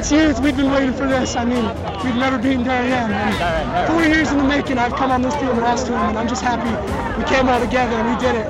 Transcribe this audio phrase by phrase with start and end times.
[0.00, 1.36] Since youth, we've been waiting for this.
[1.36, 1.62] I mean,
[2.02, 3.12] we've never beaten Darien.
[3.12, 6.08] And four years in the making, I've come on this field and lost to him,
[6.08, 6.70] and I'm just happy
[7.20, 8.46] we came all together and we did it.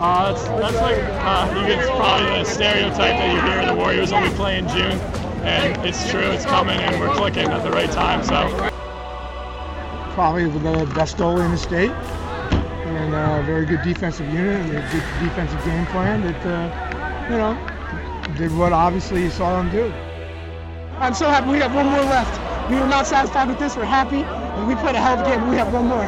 [0.00, 4.10] Uh, that's, that's like, uh, you get probably the stereotype that you hear the Warriors
[4.10, 4.98] only play in June.
[5.46, 8.24] And it's true, it's coming, and we're clicking at the right time.
[8.24, 8.48] So
[10.14, 14.80] Probably the best goalie in the state, and a very good defensive unit, and a
[14.90, 19.94] good defensive game plan that, uh, you know, did what obviously you saw them do.
[20.98, 22.40] I'm so happy we have one more left.
[22.70, 23.76] We were not satisfied with this.
[23.76, 25.48] We're happy, and we played a hell of a game.
[25.50, 26.04] We have one more.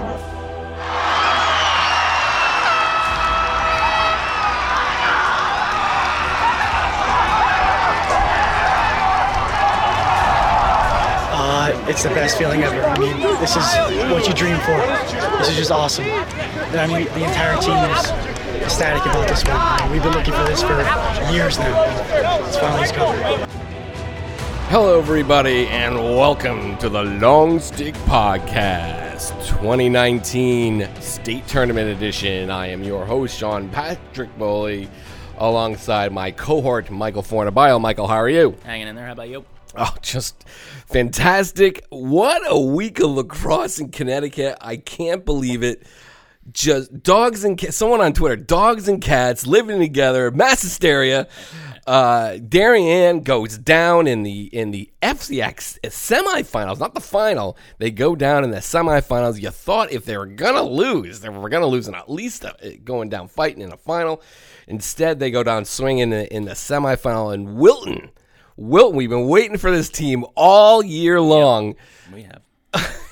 [11.37, 12.83] Uh, it's the best feeling ever.
[12.83, 13.65] I mean, this is
[14.11, 14.79] what you dream for.
[15.37, 16.07] This is just awesome.
[16.07, 18.11] I mean, the entire team is
[18.63, 19.93] ecstatic about this one.
[19.93, 20.81] We've been looking for this for
[21.31, 21.85] years now.
[22.47, 23.58] It's finally come.
[24.71, 32.51] Hello, everybody, and welcome to the Long Stick Podcast 2019 State Tournament Edition.
[32.51, 34.91] I am your host, Sean Patrick Bowley,
[35.39, 37.81] alongside my cohort, Michael Fornabaio.
[37.81, 38.57] Michael, how are you?
[38.63, 39.07] Hanging in there.
[39.07, 39.47] How about you?
[39.75, 41.87] Oh, just fantastic.
[41.89, 44.59] What a week of lacrosse in Connecticut.
[44.61, 45.87] I can't believe it.
[46.53, 51.27] Just dogs and cats, someone on Twitter, dogs and cats living together, mass hysteria.
[51.89, 57.57] Uh, Darien goes down in the in the FCX semifinals, not the final.
[57.79, 59.41] They go down in the semifinals.
[59.41, 62.77] You thought if they were gonna lose, they were gonna lose and at least a,
[62.85, 64.21] going down fighting in a final.
[64.67, 67.33] Instead, they go down swinging in the, in the semifinal.
[67.33, 68.11] And Wilton,
[68.59, 71.75] Wilton, we've been waiting for this team all year long.
[72.13, 72.43] We have.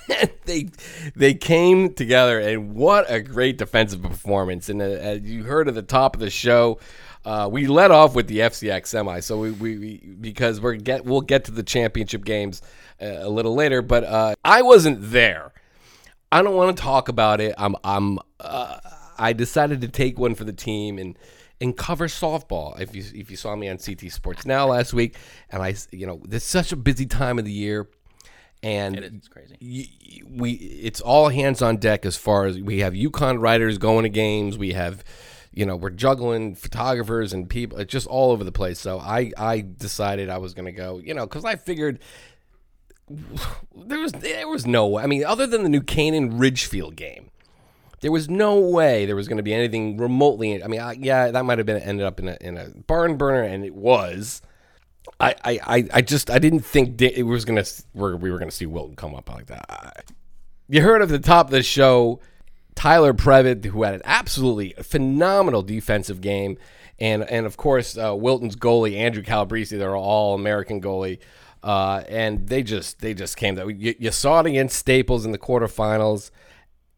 [0.45, 0.69] they
[1.15, 5.75] they came together and what a great defensive performance and uh, as you heard at
[5.75, 6.79] the top of the show
[7.27, 11.05] uh, we led off with the FCX semi so we, we, we because we're get
[11.05, 12.63] we'll get to the championship games
[13.03, 15.53] uh, a little later but uh, I wasn't there
[16.33, 18.79] I don't want to talk about it I'm I'm uh,
[19.19, 21.19] I decided to take one for the team and
[21.59, 22.79] and cover softball.
[22.79, 25.17] If you if you saw me on CT Sports Now last week,
[25.51, 27.89] and I you know it's such a busy time of the year,
[28.63, 29.29] and It is.
[29.29, 29.57] Crazy.
[29.59, 34.03] y- we it's all hands on deck as far as we have UConn riders going
[34.03, 34.59] to games.
[34.59, 35.03] We have,
[35.57, 37.79] you know, we're juggling photographers and people.
[37.79, 38.79] It's just all over the place.
[38.79, 40.99] So I I decided I was going to go.
[41.03, 41.99] You know, because I figured
[43.09, 45.03] there was there was no way.
[45.03, 47.31] I mean, other than the New Canaan Ridgefield game.
[48.03, 50.63] There was no way there was going to be anything remotely.
[50.63, 53.17] I mean, I, yeah, that might have been ended up in a, in a barn
[53.17, 54.43] burner, and it was.
[55.19, 58.97] I, I, I- just I didn't think it was gonna we were gonna see Wilton
[58.97, 59.65] come up like that.
[59.71, 59.93] I-
[60.69, 62.21] You heard at the top of the show
[62.77, 66.59] Tyler Previtt, who had an absolutely phenomenal defensive game,
[67.01, 71.19] and and of course uh, Wilton's goalie Andrew Calabrese, they're all American goalie,
[71.65, 73.57] uh, and they just they just came.
[73.57, 76.31] That you, you saw it against Staples in the quarterfinals.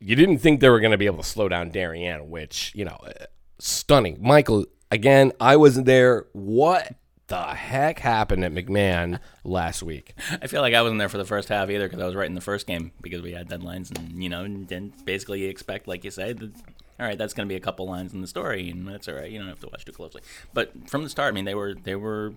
[0.00, 2.84] You didn't think they were going to be able to slow down Darien, which you
[2.84, 3.25] know, uh,
[3.59, 4.19] stunning.
[4.21, 6.27] Michael, again, I wasn't there.
[6.33, 6.93] What
[7.28, 10.15] the heck happened at McMahon last week?
[10.43, 12.27] I feel like I wasn't there for the first half either because I was right
[12.28, 15.87] in the first game because we had deadlines and you know and then basically expect
[15.88, 16.38] like you said.
[16.38, 16.53] That,
[17.00, 19.15] all right, that's going to be a couple lines in the story, and that's all
[19.15, 19.31] right.
[19.31, 20.21] You don't have to watch too closely.
[20.53, 22.33] But from the start, I mean, they were they were,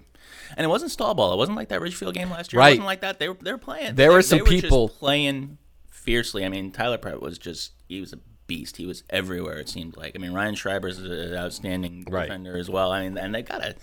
[0.56, 1.34] and it wasn't stall ball.
[1.34, 2.59] It wasn't like that Ridgefield game last year.
[2.59, 2.68] Right.
[2.68, 3.18] It wasn't like that.
[3.18, 3.96] They were they were playing.
[3.96, 5.57] There They- were some they just people- playing
[5.90, 6.46] fiercely.
[6.46, 8.77] I mean, Tyler Pratt was just he was a beast.
[8.77, 9.57] He was everywhere.
[9.57, 10.12] It seemed like.
[10.15, 12.27] I mean, Ryan Schreiber's an outstanding Right.
[12.27, 12.92] defender as well.
[12.92, 13.74] I mean, and they got a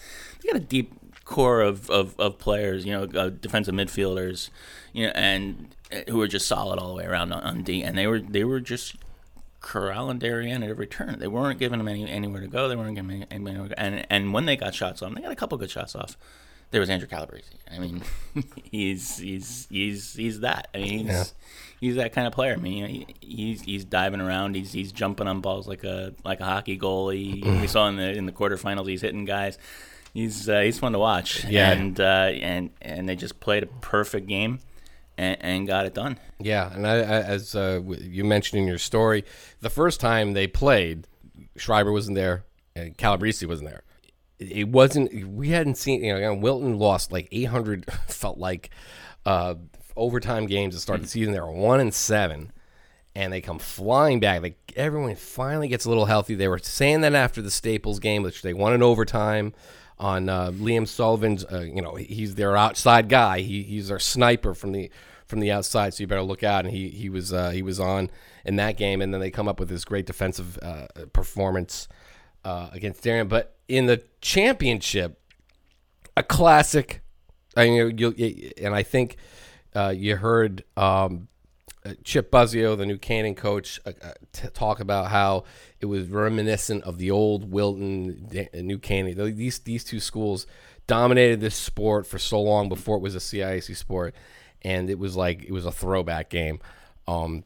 [0.43, 0.93] they got a deep
[1.29, 2.85] core of, of, of players.
[2.85, 4.51] You know, uh, defensive midfielders.
[4.93, 7.83] You know, and uh, who were just solid all the way around on, on D.
[7.83, 8.97] And they were they were just
[9.61, 11.19] corralling Darien at every turn.
[11.19, 12.69] They weren't giving them any, anywhere to go.
[12.69, 13.75] They weren't giving any, anywhere to go.
[13.77, 16.17] And and when they got shots on, they got a couple good shots off.
[16.71, 17.45] There was Andrew Calabrese.
[17.71, 18.03] I mean,
[18.65, 20.69] he's he's he's he's that.
[20.75, 21.35] I mean, he's
[21.81, 22.55] he's that kind of player.
[22.55, 24.57] I mean, he, he's he's diving around.
[24.57, 27.61] He's he's jumping on balls like a like a hockey goalie.
[27.61, 29.59] we saw in the in the quarterfinals, he's hitting guys.
[30.15, 31.45] He's uh, he's fun to watch.
[31.45, 31.71] Yeah.
[31.73, 34.61] and uh, and and they just played a perfect game.
[35.17, 36.19] and, and got it done.
[36.41, 39.25] Yeah, and I, I, as uh, you mentioned in your story,
[39.61, 41.07] the first time they played,
[41.57, 42.45] Schreiber wasn't there,
[42.77, 43.83] and Calabrese wasn't there.
[44.39, 45.29] It wasn't.
[45.29, 46.03] We hadn't seen.
[46.05, 47.91] You know, Wilton lost like 800.
[48.07, 48.71] Felt like
[49.27, 49.57] uh,
[49.97, 51.33] overtime games to start the season.
[51.33, 52.53] They were one and seven,
[53.17, 54.41] and they come flying back.
[54.43, 56.37] Like everyone finally gets a little healthy.
[56.37, 59.53] They were saying that after the Staples game, which they won in overtime
[59.99, 61.45] on uh, Liam Sullivan's.
[61.45, 63.41] Uh, you know, he's their outside guy.
[63.41, 64.91] He, he's their sniper from the
[65.27, 65.95] from the outside.
[65.95, 66.65] So you better look out.
[66.65, 68.11] And he he was uh, he was on
[68.45, 69.03] in that game.
[69.03, 71.89] And then they come up with this great defensive uh, performance
[72.45, 73.29] uh, against Darien.
[73.29, 75.21] But in the championship,
[76.17, 77.03] a classic.
[77.57, 79.17] I mean, you and I think
[79.75, 80.65] uh, you heard.
[80.77, 81.29] Um,
[82.05, 83.93] Chip Buzio, the New Canaan coach, uh,
[84.33, 85.45] t- talk about how
[85.81, 89.37] it was reminiscent of the old Wilton, New Canaan.
[89.37, 90.47] These these two schools
[90.87, 94.15] dominated this sport for so long before it was a CIAC sport,
[94.63, 96.59] and it was like it was a throwback game.
[97.07, 97.45] Um,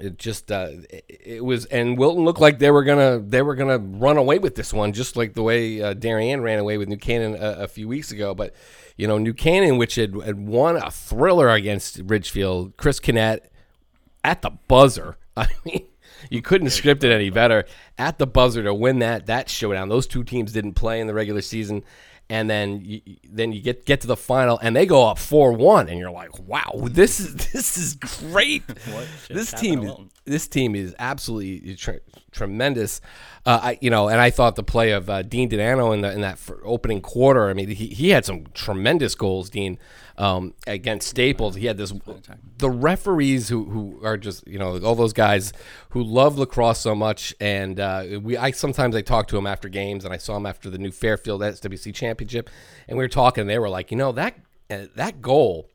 [0.00, 3.54] it just uh, it, it, was, and Wilton looked like they were gonna they were
[3.54, 6.96] gonna run away with this one, just like the way uh, ran away with New
[6.96, 8.34] Canaan a, a few weeks ago.
[8.34, 8.54] But
[8.96, 13.46] you know, New Canaan, which had, had won a thriller against Ridgefield, Chris Kinnett
[14.24, 15.16] at the buzzer.
[15.36, 15.86] I mean,
[16.30, 17.64] you couldn't script it any better
[17.98, 19.88] at the buzzer to win that that showdown.
[19.88, 21.84] Those two teams didn't play in the regular season,
[22.30, 25.52] and then you, then you get get to the final and they go up four
[25.52, 28.62] one, and you're like, wow, this is this is great.
[29.28, 31.76] this team this team is absolutely
[32.34, 33.00] tremendous.
[33.46, 36.12] Uh, I you know, and I thought the play of uh, Dean Donano in the
[36.12, 37.48] in that opening quarter.
[37.48, 39.78] I mean, he he had some tremendous goals, Dean
[40.18, 41.54] um, against Staples.
[41.54, 41.92] He had this.
[42.58, 45.52] The referees who, who are just you know all those guys
[45.90, 49.68] who love lacrosse so much, and uh, we I sometimes I talk to him after
[49.68, 52.50] games, and I saw him after the new Fairfield SWC championship,
[52.88, 53.42] and we were talking.
[53.42, 54.38] And they were like, you know that
[54.70, 55.68] uh, that goal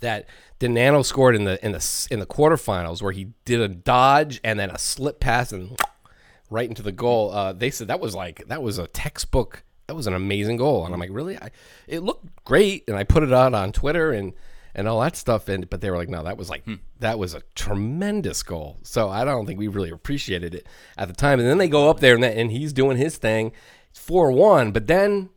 [0.00, 4.40] that Denano scored in the in the in the quarterfinals, where he did a dodge
[4.42, 5.78] and then a slip pass and
[6.50, 7.30] right into the goal.
[7.32, 10.84] Uh, they said that was like that was a textbook that was an amazing goal.
[10.84, 11.36] And I'm like, really?
[11.36, 11.50] I,
[11.88, 12.84] it looked great.
[12.86, 14.34] And I put it out on Twitter and,
[14.72, 15.48] and all that stuff.
[15.48, 16.76] And, but they were like, no, that was like, hmm.
[17.00, 18.78] that was a tremendous goal.
[18.84, 21.40] So I don't think we really appreciated it at the time.
[21.40, 23.50] And then they go up there and, that, and he's doing his thing.
[23.92, 24.70] 4 1.
[24.70, 25.30] But then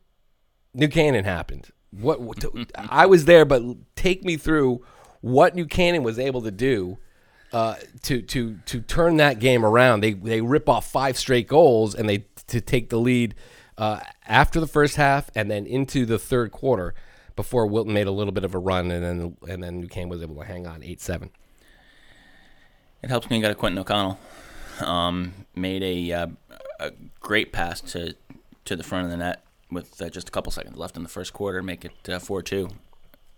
[0.75, 1.71] New Canaan happened.
[1.99, 2.19] What,
[2.75, 3.61] I was there, but
[3.95, 4.85] take me through
[5.21, 6.97] what New Canaan was able to do
[7.53, 10.01] uh, to to to turn that game around.
[10.01, 13.35] They they rip off five straight goals and they to take the lead
[13.77, 16.93] uh, after the first half and then into the third quarter
[17.35, 20.09] before Wilton made a little bit of a run and then and then New Canaan
[20.09, 21.29] was able to hang on eight seven.
[23.01, 24.17] It helps me got a Quentin O'Connell.
[24.79, 26.27] Um, made a, uh,
[26.79, 28.15] a great pass to
[28.65, 29.43] to the front of the net
[29.73, 31.61] with uh, just a couple seconds left in the first quarter.
[31.61, 32.69] Make it uh, four two.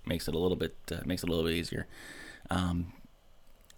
[0.06, 1.88] Makes it a little bit uh, makes it a little bit easier.
[2.50, 2.94] Um,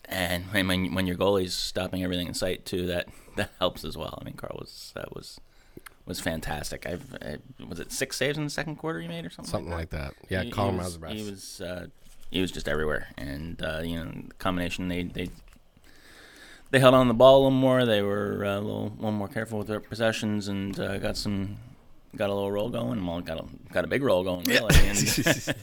[0.05, 4.17] and when when your goalie's stopping everything in sight too, that that helps as well.
[4.21, 5.39] I mean, Carl was that was
[6.05, 6.85] was fantastic.
[6.85, 7.37] I've I,
[7.67, 9.51] was it six saves in the second quarter he made or something.
[9.51, 10.03] Something like that.
[10.03, 10.31] Like that?
[10.31, 11.87] Yeah, he, Colin he was, he was uh,
[12.31, 15.29] he was just everywhere, and uh, you know the combination they they
[16.71, 17.85] they held on the ball a little more.
[17.85, 21.57] They were uh, a little, little more careful with their possessions, and uh, got some
[22.17, 23.05] got a little roll going.
[23.05, 24.93] Well, got a got a big roll going really, yeah.
[24.93, 25.55] and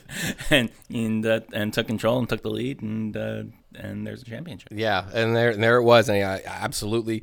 [0.51, 3.43] and and, uh, and, took control and took the lead, and uh,
[3.75, 4.69] and there's a championship.
[4.73, 7.23] Yeah, and there and there it was, and I, absolutely,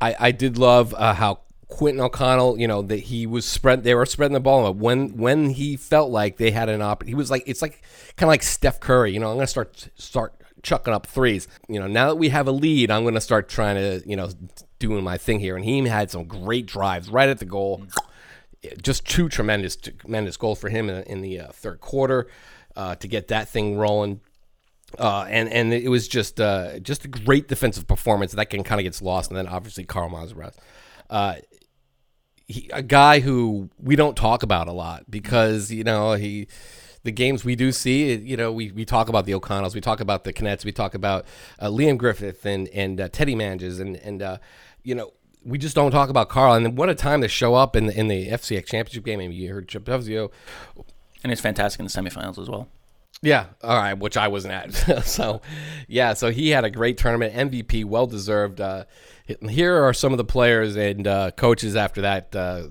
[0.00, 3.84] I I did love uh, how Quentin O'Connell, you know, that he was spread.
[3.84, 4.72] They were spreading the ball.
[4.72, 7.82] When when he felt like they had an op, he was like it's like
[8.16, 9.12] kind of like Steph Curry.
[9.12, 11.48] You know, I'm gonna start start chucking up threes.
[11.68, 14.30] You know, now that we have a lead, I'm gonna start trying to you know
[14.78, 15.56] doing my thing here.
[15.56, 17.84] And he had some great drives right at the goal.
[18.82, 22.28] Just two tremendous tremendous goals for him in, in the uh, third quarter
[22.76, 24.20] uh, to get that thing rolling.
[24.98, 28.80] Uh, and and it was just uh, just a great defensive performance that can kind
[28.80, 30.54] of gets lost, and then obviously Carl Mazeras.
[31.10, 31.36] Uh,
[32.72, 36.46] a guy who we don't talk about a lot because you know he
[37.04, 40.00] the games we do see, you know, we, we talk about the O'Connells, we talk
[40.00, 41.26] about the Kinetts, we talk about
[41.58, 44.38] uh, Liam Griffith and and uh, Teddy Manges, and and uh,
[44.82, 45.12] you know,
[45.44, 46.54] we just don't talk about Carl.
[46.54, 49.20] And what a time to show up in the in the FCX championship game.
[49.20, 50.30] I mean, you heard Chip Buzio.
[51.22, 52.68] and he's fantastic in the semifinals as well.
[53.22, 55.04] Yeah, all right, which I wasn't at.
[55.06, 55.40] so,
[55.88, 58.60] yeah, so he had a great tournament, MVP, well deserved.
[58.60, 58.84] Uh,
[59.48, 62.64] here are some of the players and uh, coaches after that uh,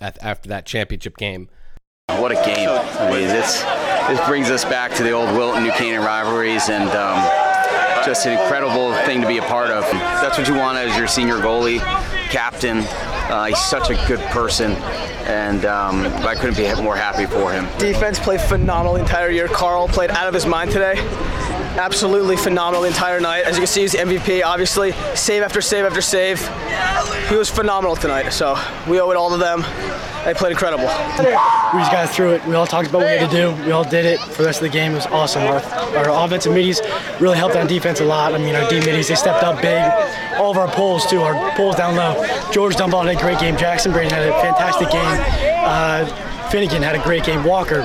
[0.00, 1.48] after that championship game.
[2.08, 2.68] What a game!
[2.68, 3.62] I mean, this
[4.08, 7.43] this brings us back to the old Wilton New Canaan rivalries, and um,
[8.04, 9.82] just an incredible thing to be a part of.
[9.92, 11.78] That's what you want as your senior goalie,
[12.28, 12.78] captain.
[13.30, 14.72] Uh, he's such a good person,
[15.26, 17.66] and um, I couldn't be more happy for him.
[17.78, 19.48] Defense played phenomenal the entire year.
[19.48, 20.94] Carl played out of his mind today.
[21.76, 23.44] Absolutely phenomenal the entire night.
[23.44, 24.92] As you can see, he's the MVP, obviously.
[25.14, 26.40] Save after save after save.
[27.28, 28.56] He was phenomenal tonight, so
[28.88, 29.62] we owe it all to them.
[30.24, 30.84] They played incredible.
[30.84, 32.46] We just got through it.
[32.46, 33.64] We all talked about what we had to do.
[33.66, 34.92] We all did it for the rest of the game.
[34.92, 35.42] It was awesome.
[35.42, 35.60] Our,
[35.96, 36.80] our offensive middies
[37.20, 38.34] really helped on defense a lot.
[38.34, 39.82] I mean, our D middies, they stepped up big.
[40.38, 41.20] All of our pulls, too.
[41.20, 42.24] Our pulls down low.
[42.52, 43.56] George Dunbar had a great game.
[43.56, 45.60] Jackson Braden had a fantastic game.
[45.66, 47.42] Uh, Finnegan had a great game.
[47.42, 47.80] Walker,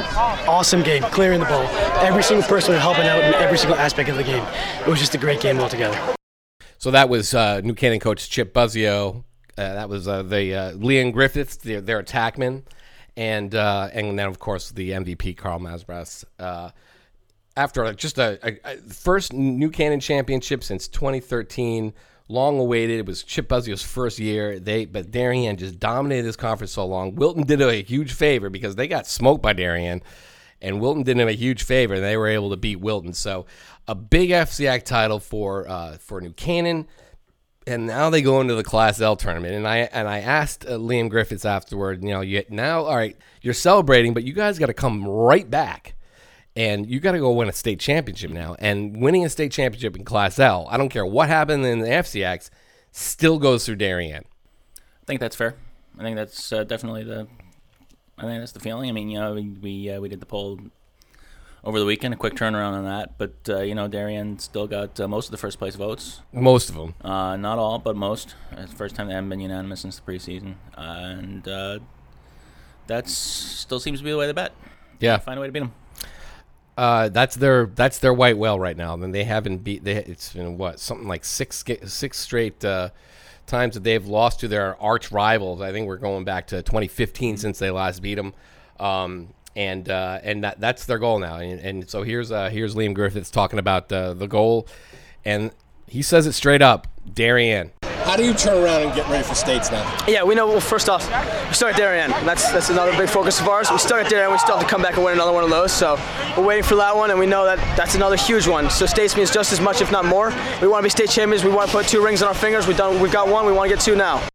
[0.47, 1.63] awesome game, clearing the ball.
[2.05, 4.45] Every single person helping out in every single aspect of the game.
[4.81, 5.99] It was just a great game altogether.
[6.77, 9.23] So that was uh, New Canaan coach Chip Buzzio.
[9.57, 12.61] Uh, that was uh, the uh, Liam Griffiths, their, their attackman,
[13.17, 16.23] and uh, and then of course the MVP Carl Masbras.
[16.37, 16.69] Uh,
[17.57, 21.91] after just a, a, a first New Canaan championship since 2013,
[22.29, 22.99] long awaited.
[22.99, 24.59] It was Chip Buzzio's first year.
[24.59, 27.15] They but Darien just dominated this conference so long.
[27.15, 30.01] Wilton did a huge favor because they got smoked by Darien,
[30.61, 31.95] and Wilton did him a huge favor.
[31.95, 33.13] and They were able to beat Wilton.
[33.13, 33.45] So
[33.87, 36.87] a big FCIAC title for uh, for New Canaan
[37.69, 39.53] and now they go into the Class L tournament.
[39.53, 43.15] And I and I asked uh, Liam Griffiths afterward, you know, you now all right,
[43.41, 45.95] you're celebrating, but you guys got to come right back,
[46.55, 48.55] and you got to go win a state championship now.
[48.59, 51.87] And winning a state championship in Class L, I don't care what happened in the
[51.87, 52.49] FCX,
[52.91, 54.25] still goes through Darien.
[54.77, 55.55] I think that's fair.
[55.97, 57.27] I think that's uh, definitely the.
[58.17, 58.89] I think that's the feeling.
[58.89, 60.59] I mean, you know, we we, uh, we did the poll
[61.63, 63.17] over the weekend, a quick turnaround on that.
[63.17, 66.21] But uh, you know, Darien still got uh, most of the first place votes.
[66.31, 68.35] Most of them, uh, not all, but most.
[68.51, 71.79] It's the first time they haven't been unanimous since the preseason, and uh,
[72.87, 74.53] that still seems to be the way they bet.
[74.99, 75.73] Yeah, find a way to beat them.
[76.79, 78.93] Uh, that's their that's their white whale right now.
[78.93, 79.83] And they haven't beat.
[79.83, 82.91] They it's been what something like six six straight uh,
[83.47, 85.59] times that they've lost to their arch rivals.
[85.59, 88.33] I think we're going back to 2015 since they last beat them.
[88.79, 91.39] Um, and uh, and that, that's their goal now.
[91.39, 94.65] And, and so here's uh, here's Liam Griffiths talking about uh, the goal,
[95.25, 95.51] and
[95.85, 97.71] he says it straight up, Darien.
[98.09, 99.85] How do you turn around and get ready for states now?
[100.07, 100.47] Yeah, we know.
[100.47, 101.07] Well, first off,
[101.47, 102.09] we start at Darien.
[102.25, 103.69] That's that's another big focus of ours.
[103.69, 104.31] We start there Darien.
[104.31, 105.71] We still have to come back and win another one of those.
[105.71, 105.95] So
[106.35, 108.71] we're waiting for that one, and we know that that's another huge one.
[108.71, 110.33] So states means just as much, if not more.
[110.59, 111.43] We want to be state champions.
[111.43, 112.65] We want to put two rings on our fingers.
[112.65, 112.99] We've done.
[112.99, 113.45] We've got one.
[113.45, 114.27] We want to get two now.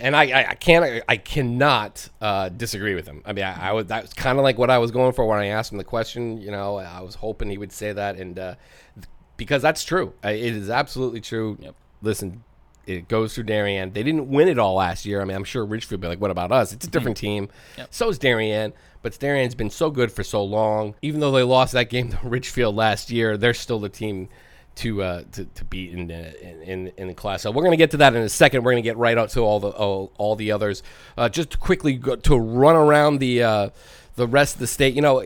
[0.00, 3.22] And I, I, I can't, I cannot uh, disagree with him.
[3.24, 5.24] I mean, I, I was that was kind of like what I was going for
[5.24, 6.38] when I asked him the question.
[6.38, 8.54] You know, I was hoping he would say that, and uh,
[9.36, 10.14] because that's true.
[10.24, 11.58] It is absolutely true.
[11.60, 11.76] Yep.
[12.02, 12.42] Listen,
[12.86, 13.92] it goes through Darien.
[13.92, 15.20] They didn't win it all last year.
[15.20, 17.48] I mean, I'm sure Ridgefield be like, "What about us?" It's a different team.
[17.78, 17.88] Yep.
[17.90, 18.72] So is Darien,
[19.02, 20.94] but Darien's been so good for so long.
[21.02, 24.28] Even though they lost that game to Ridgefield last year, they're still the team
[24.76, 27.42] to uh, to, to beat in the, in in the class.
[27.42, 28.64] So we're going to get to that in a second.
[28.64, 30.82] We're going to get right out to all the all, all the others.
[31.16, 33.70] Uh, just to quickly go, to run around the uh,
[34.16, 34.94] the rest of the state.
[34.94, 35.22] You know,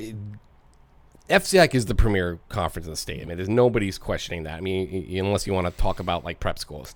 [1.29, 3.23] FCIAC is the premier conference in the state.
[3.23, 4.55] I mean, there's nobody's questioning that.
[4.55, 6.95] I mean, unless you want to talk about like prep schools.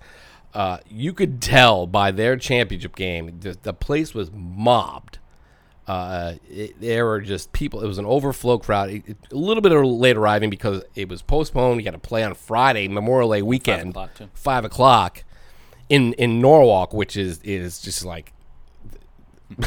[0.53, 5.17] Uh, you could tell by their championship game, the, the place was mobbed.
[5.87, 7.81] Uh, it, there were just people.
[7.81, 8.89] It was an overflow crowd.
[8.89, 11.79] It, it, a little bit of late arriving because it was postponed.
[11.79, 15.23] You got to play on Friday, Memorial Day weekend, Five o'clock, five o'clock
[15.89, 18.31] in in Norwalk, which is is just like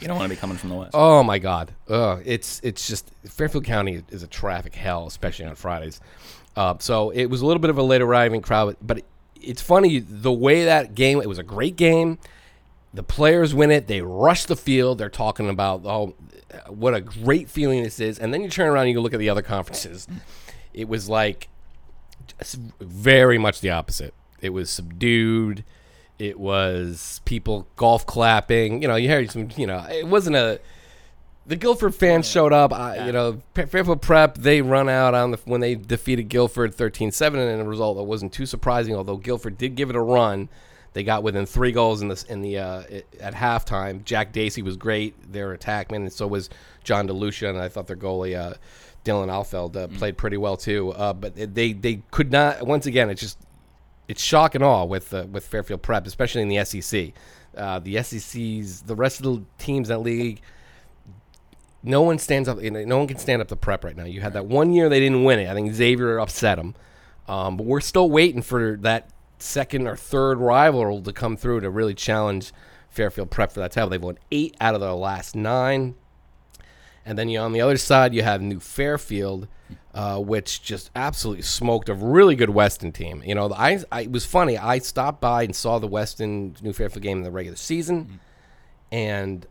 [0.00, 0.92] You don't want to be coming from the west.
[0.94, 1.72] Oh my God!
[1.88, 6.00] Ugh, it's it's just Fairfield County is a traffic hell, especially on Fridays.
[6.54, 9.02] Uh, so it was a little bit of a late arriving crowd, but
[9.40, 11.20] it's funny the way that game.
[11.20, 12.18] It was a great game.
[12.94, 13.86] The players win it.
[13.86, 14.98] They rush the field.
[14.98, 16.14] They're talking about oh,
[16.68, 18.18] what a great feeling this is.
[18.18, 20.06] And then you turn around and you look at the other conferences.
[20.72, 21.48] It was like
[22.80, 24.14] very much the opposite.
[24.40, 25.64] It was subdued.
[26.18, 28.82] It was people golf clapping.
[28.82, 29.48] You know, you heard some.
[29.56, 30.60] You know, it wasn't a.
[31.46, 32.72] The Guilford fans showed up.
[32.72, 37.34] I, You know, Fairfield Prep they run out on the when they defeated Guilford 13-7
[37.34, 38.96] and a result that wasn't too surprising.
[38.96, 40.48] Although Guilford did give it a run,
[40.92, 42.82] they got within three goals in this in the uh,
[43.20, 44.04] at halftime.
[44.04, 46.50] Jack Dacey was great, their attackman, and so was
[46.82, 47.48] John DeLucia.
[47.48, 48.54] And I thought their goalie uh,
[49.04, 50.92] Dylan Alfeld uh, played pretty well too.
[50.92, 52.66] Uh, but they they could not.
[52.66, 53.38] Once again, it's just
[54.08, 57.12] it's shock and awe with uh, with Fairfield Prep, especially in the SEC.
[57.56, 60.40] Uh, the SEC's the rest of the teams in that league.
[61.86, 62.60] No one stands up.
[62.60, 64.04] You know, no one can stand up to Prep right now.
[64.04, 65.48] You had that one year they didn't win it.
[65.48, 66.74] I think Xavier upset them,
[67.28, 71.70] um, but we're still waiting for that second or third rival to come through to
[71.70, 72.52] really challenge
[72.90, 73.88] Fairfield Prep for that title.
[73.88, 75.94] They've won eight out of their last nine.
[77.04, 79.46] And then you on the other side, you have New Fairfield,
[79.94, 83.22] uh, which just absolutely smoked a really good Weston team.
[83.24, 84.58] You know, I, I it was funny.
[84.58, 88.18] I stopped by and saw the Weston New Fairfield game in the regular season,
[88.90, 89.46] and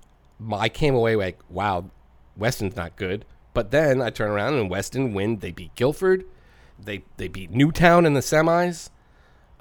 [0.51, 1.89] I came away like, wow,
[2.38, 3.25] Weston's not good.
[3.54, 5.38] But then I turn around and Weston win.
[5.39, 6.25] They beat Guilford.
[6.77, 8.89] They they beat Newtown in the semis,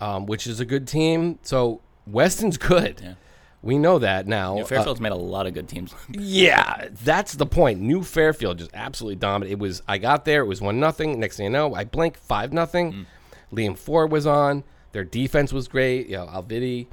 [0.00, 1.38] um, which is a good team.
[1.42, 3.00] So Weston's good.
[3.02, 3.14] Yeah.
[3.62, 4.56] We know that now.
[4.56, 5.94] New Uh, Fairfield's made a lot of good teams.
[6.10, 7.80] yeah, that's the point.
[7.80, 9.52] New Fairfield just absolutely dominated.
[9.54, 11.18] It was I got there, it was one nothing.
[11.20, 13.06] Next thing you know, I blink five nothing.
[13.52, 14.64] Liam Ford was on.
[14.92, 16.08] Their defense was great.
[16.08, 16.88] You know, Alvidi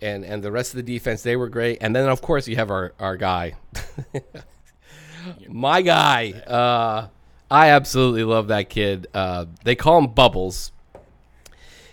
[0.00, 1.78] and and the rest of the defense they were great.
[1.80, 3.54] And then of course you have our our guy,
[5.48, 6.32] my guy.
[6.32, 7.08] Uh,
[7.50, 9.06] I absolutely love that kid.
[9.14, 10.72] Uh, they call him Bubbles.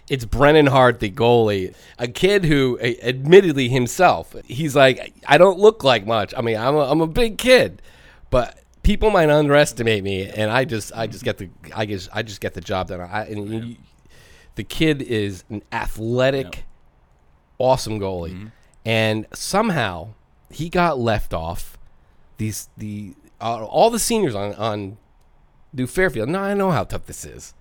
[0.09, 5.83] It's Brennan Hart, the goalie, a kid who, admittedly himself, he's like, I don't look
[5.85, 6.33] like much.
[6.35, 7.81] I mean, I'm a, I'm a big kid,
[8.29, 12.21] but people might underestimate me, and I just, I just get the, I just, I
[12.21, 12.99] just get the job done.
[12.99, 13.75] I, and you-
[14.55, 16.65] the kid is an athletic,
[17.57, 18.51] awesome goalie,
[18.85, 20.09] and somehow
[20.51, 21.77] he got left off.
[22.37, 23.13] These, the,
[23.43, 24.97] uh, all the seniors on on
[25.73, 26.29] New Fairfield.
[26.29, 27.53] Now I know how tough this is,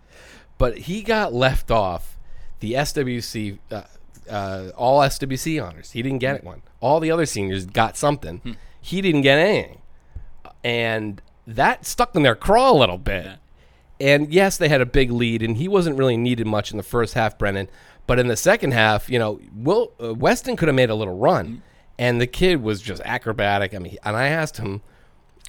[0.56, 2.16] but he got left off
[2.60, 3.82] the SWC uh,
[4.30, 5.90] uh, all SWC honors.
[5.90, 6.62] He didn't get one.
[6.80, 8.40] All the other seniors got something.
[8.80, 9.80] He didn't get anything,
[10.62, 13.38] and that stuck in their craw a little bit.
[14.00, 16.82] And yes, they had a big lead, and he wasn't really needed much in the
[16.82, 17.68] first half, Brennan.
[18.06, 21.16] But in the second half, you know, Will uh, Weston could have made a little
[21.16, 21.62] run,
[21.98, 23.74] and the kid was just acrobatic.
[23.74, 24.82] I mean, and I asked him,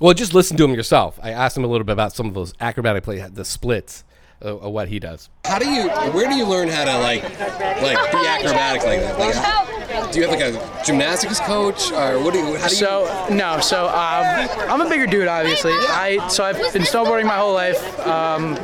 [0.02, 1.20] well, just listen to him yourself.
[1.22, 4.04] I asked him a little bit about some of those acrobatic plays, the splits,
[4.44, 5.30] uh, of what he does.
[5.46, 5.90] How do you?
[6.12, 9.20] Where do you learn how to like, like be acrobatic like that?
[9.20, 9.64] Like, how-
[10.12, 12.56] do you have like a gymnastics coach, or what do you?
[12.56, 12.80] How do you?
[12.80, 15.72] So no, so um, I'm a bigger dude, obviously.
[15.74, 18.00] I so I've been snowboarding my whole life.
[18.08, 18.56] Um,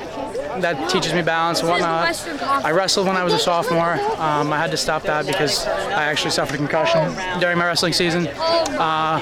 [0.59, 2.27] that teaches me balance and whatnot.
[2.65, 3.93] I wrestled when I was a sophomore.
[4.17, 7.93] Um, I had to stop that because I actually suffered a concussion during my wrestling
[7.93, 8.27] season.
[8.27, 9.19] Uh,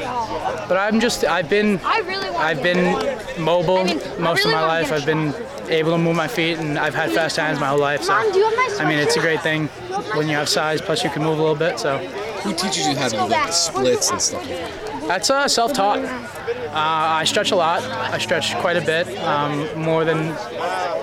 [0.67, 2.93] but I'm just I've been I've been
[3.39, 3.85] mobile
[4.19, 4.91] most of my life.
[4.91, 5.33] I've been
[5.69, 8.03] able to move my feet and I've had fast hands my whole life.
[8.03, 9.67] So I mean it's a great thing
[10.15, 10.81] when you have size.
[10.81, 11.79] Plus you can move a little bit.
[11.79, 11.99] So.
[12.43, 14.41] who teaches you how to do like the splits and stuff?
[14.41, 15.07] Like that?
[15.07, 15.99] That's uh, self-taught.
[15.99, 17.81] Uh, I stretch a lot.
[17.83, 20.19] I stretch quite a bit, um, more than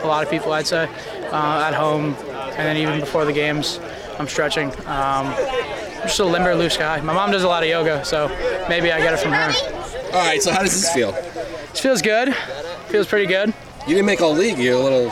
[0.05, 0.88] a lot of people, I'd say,
[1.33, 2.14] uh, at home,
[2.57, 3.81] and then even before the games,
[4.19, 4.71] I'm stretching.
[4.87, 7.01] Um, I'm just a limber, loose guy.
[7.01, 8.29] My mom does a lot of yoga, so
[8.69, 9.53] maybe I get it from her.
[10.12, 10.40] All right.
[10.43, 11.12] So how does this feel?
[11.12, 12.35] This feels good.
[12.88, 13.53] Feels pretty good.
[13.87, 14.59] You didn't make all league.
[14.59, 15.07] You're a little.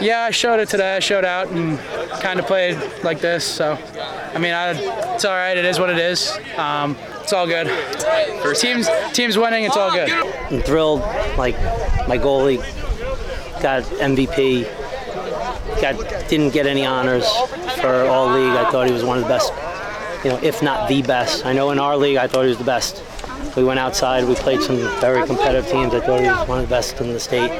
[0.00, 0.96] Yeah, I showed it today.
[0.96, 1.78] I showed out and
[2.20, 3.44] kind of played like this.
[3.44, 3.78] So,
[4.34, 4.70] I mean, I,
[5.14, 5.56] it's all right.
[5.56, 6.36] It is what it is.
[6.56, 7.66] Um, it's all good.
[8.56, 9.64] Teams, teams winning.
[9.64, 10.10] It's all good.
[10.10, 11.00] I'm thrilled.
[11.36, 11.56] Like
[12.08, 12.62] my goalie
[13.64, 14.64] got MVP.
[15.80, 17.26] Got didn't get any honors
[17.80, 18.52] for all league.
[18.52, 19.50] I thought he was one of the best,
[20.22, 21.46] you know, if not the best.
[21.46, 23.02] I know in our league I thought he was the best.
[23.56, 24.28] We went outside.
[24.28, 25.94] We played some very competitive teams.
[25.94, 27.50] I thought he was one of the best in the state.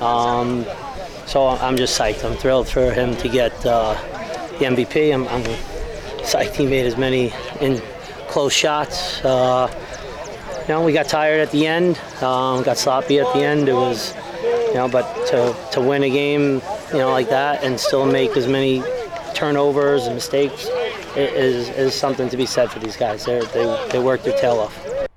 [0.00, 0.64] Um,
[1.26, 2.24] so I'm just psyched.
[2.24, 3.94] I'm thrilled for him to get uh,
[4.60, 5.12] the MVP.
[5.12, 5.42] I'm, I'm
[6.22, 7.82] psyched he made as many in
[8.28, 9.24] close shots.
[9.24, 9.66] Uh,
[10.62, 13.68] you know, we got tired at the end, um, got sloppy at the end.
[13.68, 14.14] It was,
[14.70, 18.36] you know, but to, to win a game, you know, like that and still make
[18.36, 18.82] as many
[19.34, 20.68] turnovers and mistakes
[21.16, 23.24] is, is something to be said for these guys.
[23.24, 25.08] They're, they they work their tail off.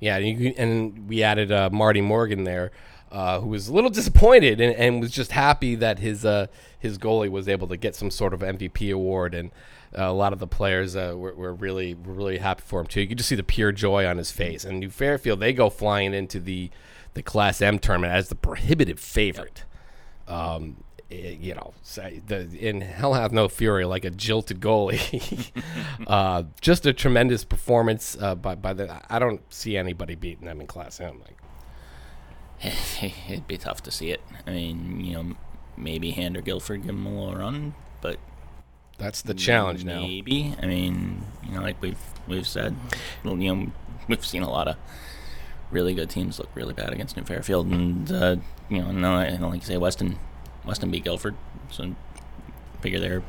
[0.00, 2.70] Yeah, and, you, and we added uh, Marty Morgan there,
[3.10, 6.46] uh, who was a little disappointed and, and was just happy that his uh,
[6.78, 9.50] his goalie was able to get some sort of MVP award, and
[9.98, 13.00] uh, a lot of the players uh, were, were really really happy for him too.
[13.00, 14.64] You could just see the pure joy on his face.
[14.64, 16.70] And New Fairfield, they go flying into the
[17.14, 19.64] the Class M tournament as the prohibitive favorite.
[20.26, 25.50] Um, eh, you know, say the in Hell Have No Fury, like a jilted goalie.
[26.06, 29.00] uh, just a tremendous performance uh, by by the.
[29.12, 31.20] I don't see anybody beating them in Class M.
[31.20, 31.38] Like,
[33.28, 34.20] It'd be tough to see it.
[34.46, 35.36] I mean, you know,
[35.76, 38.18] maybe Hand or Guilford give them a little run, but
[38.98, 40.00] that's the challenge now.
[40.00, 40.54] Maybe.
[40.60, 42.74] I mean, you know, like we've we've said,
[43.24, 43.72] you know,
[44.08, 44.76] we've seen a lot of
[45.70, 48.36] really good teams look really bad against New Fairfield, and uh,
[48.68, 50.18] you know, no, I don't like you say Weston,
[50.64, 51.34] Weston beat Guilford,
[51.70, 51.94] so
[52.80, 53.22] figure they're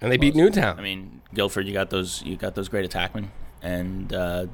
[0.00, 0.78] and they beat Newtown.
[0.78, 3.28] I mean, Guilford, you got those, you got those great attackmen,
[3.62, 4.46] and uh,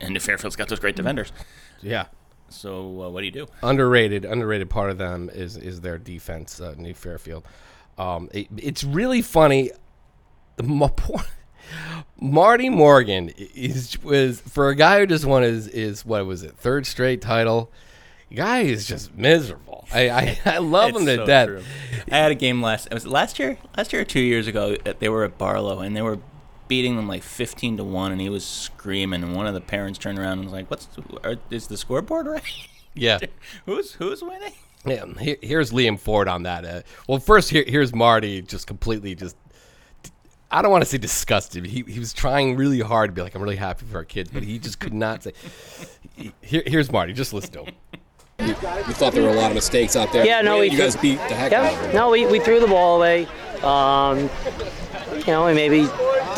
[0.00, 1.32] and New Fairfield's got those great defenders.
[1.82, 2.06] Yeah.
[2.48, 3.46] So uh, what do you do?
[3.62, 7.44] underrated underrated part of them is is their defense uh, new fairfield
[7.98, 9.70] um, it, it's really funny
[10.56, 10.62] the
[10.96, 11.24] poor-
[12.20, 16.56] marty morgan is was for a guy who just won his is what was it
[16.56, 17.70] third straight title
[18.34, 19.86] guy is just miserable.
[19.92, 21.46] I I, I love him to so death.
[21.46, 21.62] true.
[22.10, 22.88] I had a game last.
[22.92, 23.56] Was it last year?
[23.76, 24.76] Last year or two years ago?
[24.84, 26.18] uh, They were at Barlow and they were
[26.66, 29.22] beating them like fifteen to one, and he was screaming.
[29.22, 30.88] And one of the parents turned around and was like, "What's
[31.22, 32.42] are, is the scoreboard right?
[32.94, 33.18] Yeah.
[33.66, 36.64] who's who's winning?" Yeah, here, here's Liam Ford on that.
[36.64, 39.36] Uh, well, first here, here's Marty, just completely just.
[40.50, 41.66] I don't want to say disgusted.
[41.66, 44.30] He he was trying really hard to be like, I'm really happy for our kids,
[44.32, 45.32] but he just could not say.
[46.40, 47.12] Here, here's Marty.
[47.12, 47.74] Just listen to him.
[48.38, 48.54] You, you
[48.94, 50.24] thought there were a lot of mistakes out there.
[50.24, 51.94] Yeah, no, we you guys beat the heck out of Yeah, them.
[51.94, 53.26] no, we, we threw the ball away.
[53.62, 54.30] Um,
[55.18, 55.88] you know, we maybe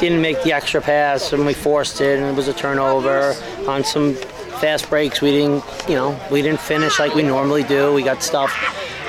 [0.01, 3.35] didn't make the extra pass and we forced it and it was a turnover.
[3.68, 7.92] On some fast breaks, we didn't, you know, we didn't finish like we normally do.
[7.92, 8.53] We got stuff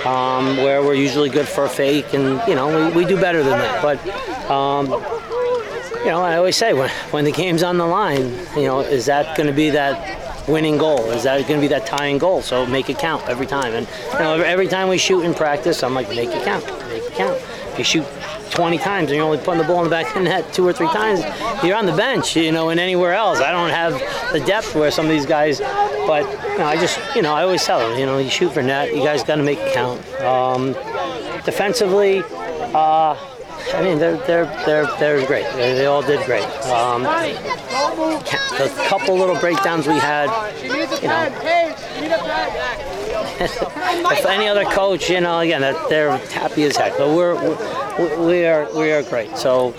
[0.06, 3.42] um, where we're usually good for a fake and, you know, we, we do better
[3.44, 3.82] than that.
[3.82, 4.00] But,
[4.50, 4.88] um,
[6.00, 9.06] you know, I always say when, when the game's on the line, you know, is
[9.08, 11.12] that going to be that winning goal?
[11.12, 12.42] Is that going to be that tying goal?
[12.42, 13.74] So make it count every time.
[13.74, 17.04] And you know, every time we shoot in practice, I'm like, make it count, make
[17.04, 17.38] it count.
[17.74, 18.06] If you shoot
[18.52, 20.66] 20 times and you're only putting the ball in the back of the net two
[20.66, 21.22] or three times,
[21.64, 22.36] you're on the bench.
[22.36, 23.94] You know, and anywhere else, I don't have
[24.32, 25.60] the depth where some of these guys.
[25.60, 28.54] But you know, I just, you know, I always tell them, you know, you shoot
[28.54, 30.04] for net, you guys got to make it count.
[30.22, 30.74] Um,
[31.44, 32.24] defensively.
[32.74, 33.16] Uh,
[33.74, 35.46] I mean, they're they're they're they're great.
[35.54, 36.44] They, they all did great.
[36.68, 40.30] Um, the couple little breakdowns we had,
[40.64, 41.24] you know,
[44.12, 46.98] if any other coach, you know, again, they're happy as heck.
[46.98, 49.38] But we're, we're we are we are great.
[49.38, 49.72] So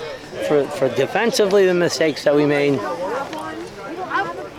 [0.49, 2.81] for for defensively, the mistakes that we made,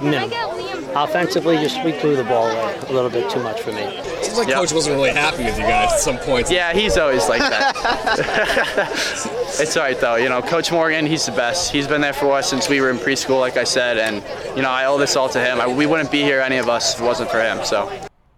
[0.02, 0.71] minimal.
[0.96, 4.02] Offensively, just we threw the ball away a little bit too much for me.
[4.22, 6.52] Seems like coach wasn't really happy with you guys at some points.
[6.52, 7.74] Yeah, he's always like that.
[9.60, 10.16] it's all right though.
[10.16, 11.72] You know, Coach Morgan, he's the best.
[11.72, 14.24] He's been there for us since we were in preschool, like I said, and
[14.56, 15.62] you know, I owe this all to him.
[15.62, 17.64] I, we wouldn't be here, any of us, if it wasn't for him.
[17.64, 17.92] So.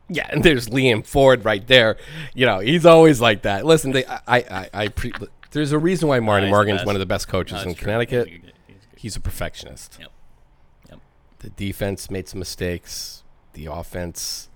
[0.09, 1.97] Yeah, and there's Liam Ford right there.
[2.35, 3.65] You know, he's always like that.
[3.65, 5.11] Listen, they, I, I, I pre,
[5.51, 7.75] there's a reason why Marty he's the Morgan's one of the best coaches No, in
[7.75, 7.85] true.
[7.85, 8.27] Connecticut.
[8.27, 9.97] He's a good- he's good- He's a perfectionist.
[9.99, 10.11] Yep.
[11.43, 13.23] The defense made some mistakes.
[13.53, 14.49] The offense,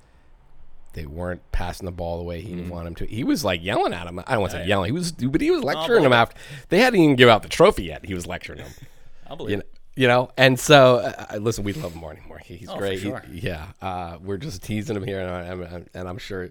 [0.93, 3.05] they weren't passing the ball the way he didn't want them to.
[3.05, 4.19] He was like yelling at him.
[4.25, 4.87] I don't want to say yelling.
[4.87, 6.35] He was, but he was lecturing him after.
[6.69, 8.05] They hadn't even give out the trophy yet.
[8.05, 8.71] He was lecturing him.
[9.29, 9.63] I'll believe you know,
[9.97, 12.39] you know, and so uh, uh, listen, we love Marty Moore.
[12.39, 12.99] He- He's Oh, great.
[12.99, 16.49] He- yeah, uh, we're just teasing him here, and, I, I'm- I'm- and I'm sure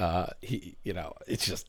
[0.00, 1.68] uh, he, you know, it's just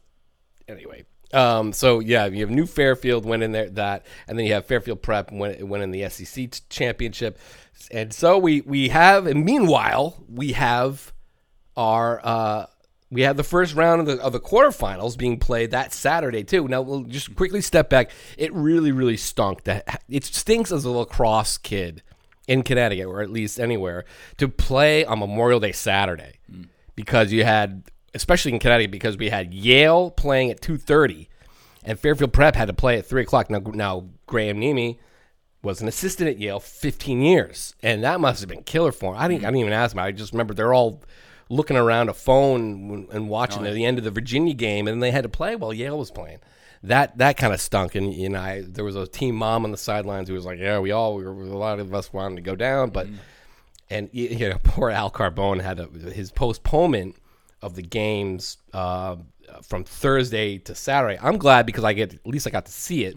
[0.67, 1.06] anyway.
[1.34, 4.66] Um, so yeah, you have New Fairfield went in there that, and then you have
[4.66, 7.40] Fairfield Prep went in the SEC championship,
[7.92, 9.28] and so we we have.
[9.28, 11.12] And meanwhile, we have
[11.76, 12.66] our uh,
[13.12, 16.68] we have the first round of the of the quarterfinals being played that Saturday too.
[16.68, 18.12] Now we'll just quickly step back.
[18.38, 19.64] It really really stunk.
[19.64, 22.02] That it stinks as a lacrosse kid
[22.48, 24.06] in Connecticut or at least anywhere
[24.38, 26.40] to play on Memorial Day Saturday
[26.96, 27.84] because you had
[28.15, 31.30] especially in Connecticut because we had Yale playing at two thirty
[31.86, 33.49] and Fairfield Prep had to play at three o'clock.
[33.49, 34.99] Now now Graham Nemi
[35.62, 39.19] was an assistant at Yale 15 years, and that must have been killer for him.
[39.19, 39.99] I didn't, I didn't even ask him.
[39.99, 41.01] I just remember they're all
[41.49, 45.12] looking around a phone and watching oh, the end of the Virginia game, and they
[45.12, 46.39] had to play while Yale was playing.
[46.84, 49.71] That that kind of stunk, and you know, I, there was a team mom on
[49.71, 52.36] the sidelines who was like, "Yeah, we all, we were, a lot of us wanted
[52.38, 53.15] to go down, but." Mm.
[53.88, 57.15] And you know, poor Al Carbone had a, his postponement
[57.65, 59.15] of the games uh,
[59.63, 61.17] from Thursday to Saturday.
[61.21, 63.15] I'm glad because I get at least I got to see it.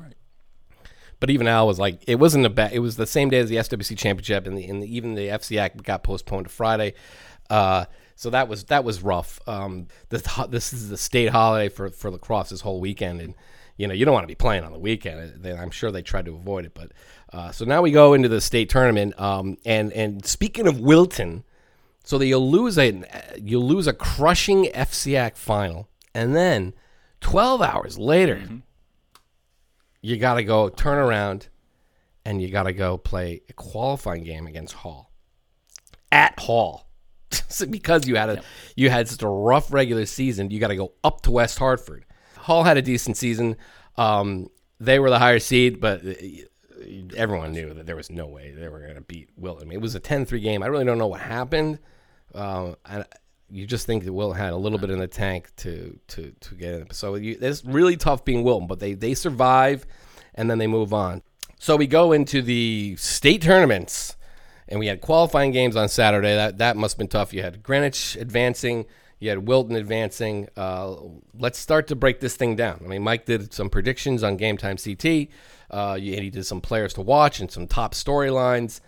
[1.21, 2.73] But even Al was like, it wasn't a bad.
[2.73, 5.29] It was the same day as the SWC championship, and, the, and the, even the
[5.29, 6.95] FCAC got postponed to Friday.
[7.51, 7.85] Uh,
[8.15, 9.41] so that was that was rough.
[9.47, 13.35] Um, this this is the state holiday for for lacrosse this whole weekend, and
[13.77, 15.47] you know you don't want to be playing on the weekend.
[15.47, 16.93] I'm sure they tried to avoid it, but
[17.33, 19.19] uh, so now we go into the state tournament.
[19.21, 21.45] Um, and and speaking of Wilton,
[22.09, 23.03] so that you'll lose a
[23.37, 26.73] you'll lose a crushing FCAC final, and then
[27.21, 28.41] 12 hours later,
[30.01, 31.49] you got to go turn around,
[32.25, 35.13] and you got to go play a qualifying game against Hall
[36.11, 36.89] at Hall.
[37.69, 38.43] Because you had a
[38.75, 42.07] you had such a rough regular season, you got to go up to West Hartford.
[42.39, 43.55] Hall had a decent season.
[43.99, 44.49] Um,
[44.81, 46.15] they were the higher seed, but uh,
[47.15, 49.71] everyone knew that there was no way they were going to beat Wilton.
[49.71, 50.63] It was a 10-3 game.
[50.63, 51.81] I really don't know what happened.
[52.35, 53.05] Um, and
[53.51, 56.55] you just think that Wilton had a little bit in the tank to to to
[56.55, 56.91] get in.
[56.91, 59.87] So you, it's really tough being Wilton, but they they survive
[60.35, 61.23] and then they move on.
[61.59, 64.17] So we go into the state tournaments,
[64.69, 66.35] and we had qualifying games on Saturday.
[66.35, 67.33] That that must have been tough.
[67.33, 68.87] You had Greenwich advancing,
[69.19, 70.49] you had Wilton advancing.
[70.57, 70.97] Uh,
[71.37, 72.83] let's start to break this thing down.
[72.85, 75.29] I mean, Mike did some predictions on Game Time CT.
[75.71, 78.81] Uh, and he did some players to watch and some top storylines.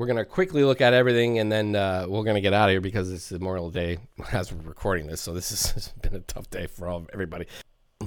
[0.00, 2.80] We're gonna quickly look at everything, and then uh, we're gonna get out of here
[2.80, 3.98] because it's Memorial Day
[4.32, 5.20] as we're recording this.
[5.20, 7.44] So this has been a tough day for all everybody.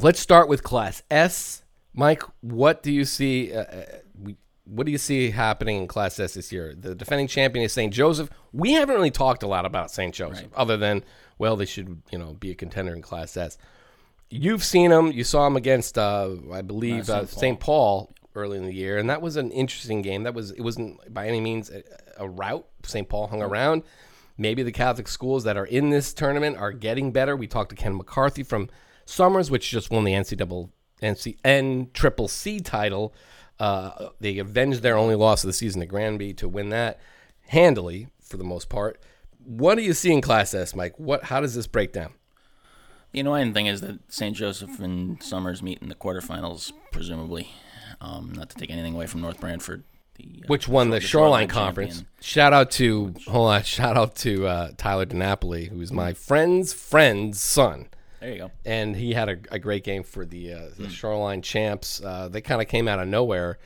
[0.01, 1.61] Let's start with Class S.
[1.93, 3.53] Mike, what do you see?
[3.53, 3.85] Uh, uh,
[4.19, 6.73] we, what do you see happening in Class S this year?
[6.75, 7.93] The defending champion is St.
[7.93, 8.31] Joseph.
[8.51, 10.15] We haven't really talked a lot about St.
[10.15, 11.03] Joseph, other than
[11.37, 13.59] well, they should you know be a contender in Class S.
[14.31, 15.11] You've seen them.
[15.11, 17.39] You saw them against, uh, I believe, Uh, uh, St.
[17.39, 17.59] St.
[17.59, 20.23] Paul early in the year, and that was an interesting game.
[20.23, 21.83] That was it wasn't by any means a,
[22.17, 22.67] a rout.
[22.83, 23.07] St.
[23.07, 23.83] Paul hung around.
[24.37, 27.35] Maybe the Catholic schools that are in this tournament are getting better.
[27.35, 28.69] We talked to Ken McCarthy from
[29.05, 30.69] Somers, which just won the NCAA
[31.01, 33.13] NC, N Triple C title.
[33.59, 36.99] Uh, they avenged their only loss of the season to Granby to win that
[37.47, 38.99] handily for the most part.
[39.45, 40.97] What do you see in Class S, Mike?
[40.97, 41.25] What?
[41.25, 42.13] How does this break down?
[43.11, 44.35] The annoying thing is that St.
[44.35, 47.51] Joseph and Somers meet in the quarterfinals, presumably.
[48.03, 49.83] Um, not to take anything away from North Branford.
[50.15, 51.93] The, uh, which won the, the Shoreline, Shoreline Conference.
[51.95, 52.07] champion.
[52.21, 57.41] Shout out to hold on, shout out to uh, Tyler DiNapoli, who's my friend's friend's
[57.41, 57.87] son.
[58.19, 58.51] There you go.
[58.65, 62.01] And he had a, a great game for the, uh, the Shoreline champs.
[62.01, 63.57] Uh, they kind of came out of nowhere,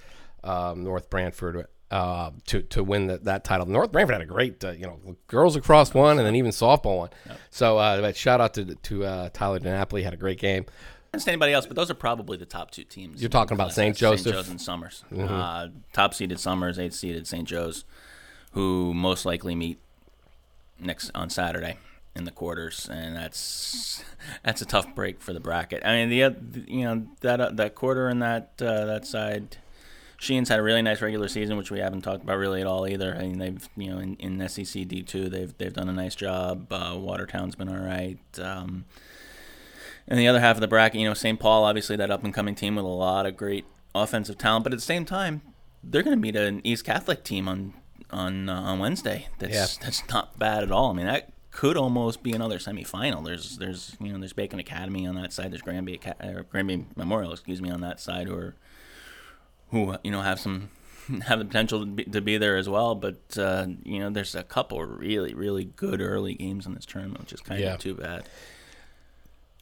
[0.44, 3.66] um, North Branford, uh, to to win the, that title.
[3.66, 6.98] North Branford had a great, uh, you know, girls across one, and then even softball
[6.98, 7.10] one.
[7.50, 10.66] So, uh, but shout out to to uh, Tyler DiNapoli, had a great game.
[11.10, 13.22] Against anybody else, but those are probably the top two teams.
[13.22, 13.96] You're talking about St.
[13.96, 14.24] Joseph?
[14.26, 14.36] St.
[14.36, 15.04] Joe's and Somers.
[15.12, 15.30] Mhm.
[15.30, 17.48] Uh, top seeded Somers, eighth seeded St.
[17.48, 17.86] Joe's,
[18.52, 19.80] who most likely meet
[20.80, 21.78] next on Saturday
[22.16, 24.04] in the quarters, and that's
[24.44, 25.82] that's a tough break for the bracket.
[25.86, 29.58] I mean, the you know that uh, that quarter and that uh, that side.
[30.20, 32.88] Sheehan's had a really nice regular season, which we haven't talked about really at all
[32.88, 33.16] either.
[33.16, 36.16] I mean, they've you know in, in SEC D two, they've they've done a nice
[36.16, 36.74] job.
[36.74, 38.18] Uh, Watertown's been all right.
[38.42, 38.86] Um,
[40.08, 41.40] and the other half of the bracket, you know, St.
[41.40, 43.66] Paul, obviously that up and coming team with a lot of great
[43.96, 45.42] offensive talent, but at the same time,
[45.84, 47.74] they're going to meet an East Catholic team on
[48.12, 49.28] on uh, on Wednesday.
[49.40, 49.68] That's Yeah.
[49.86, 50.92] that's not bad at all.
[50.92, 53.24] I mean, that could almost be another semifinal.
[53.26, 55.52] There's there's you know there's Bacon Academy on that side.
[55.52, 58.56] There's Granby uh, Granby Memorial, excuse me, on that side, who are
[59.72, 60.70] who you know have some
[61.28, 62.96] have the potential to be, to be there as well.
[62.96, 67.20] But uh, you know, there's a couple really really good early games in this tournament,
[67.22, 67.74] which is kind Yeah.
[67.74, 68.24] of too bad.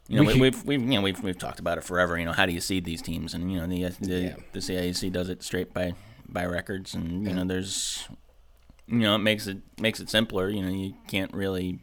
[0.07, 2.17] You know, We could- we've we've you know we've we've talked about it forever.
[2.17, 3.33] You know, how do you seed these teams?
[3.33, 5.93] And you know, the the, the CIAC does it straight by
[6.29, 8.07] by records, and you know, there's
[8.87, 10.49] you know, it makes it makes it simpler.
[10.49, 11.79] You know, you can't really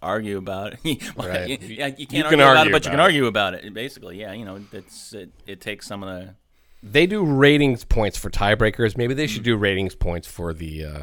[0.00, 1.02] argue about it.
[1.16, 1.48] Well, Right.
[1.48, 3.02] you, you You can't can argue about it, but you about can it.
[3.02, 3.74] argue about it.
[3.74, 6.34] Basically, yeah, you know, it's it, it takes some of the
[6.82, 8.96] They do ratings points for tiebreakers.
[8.96, 11.02] Maybe they should do ratings points for the uh,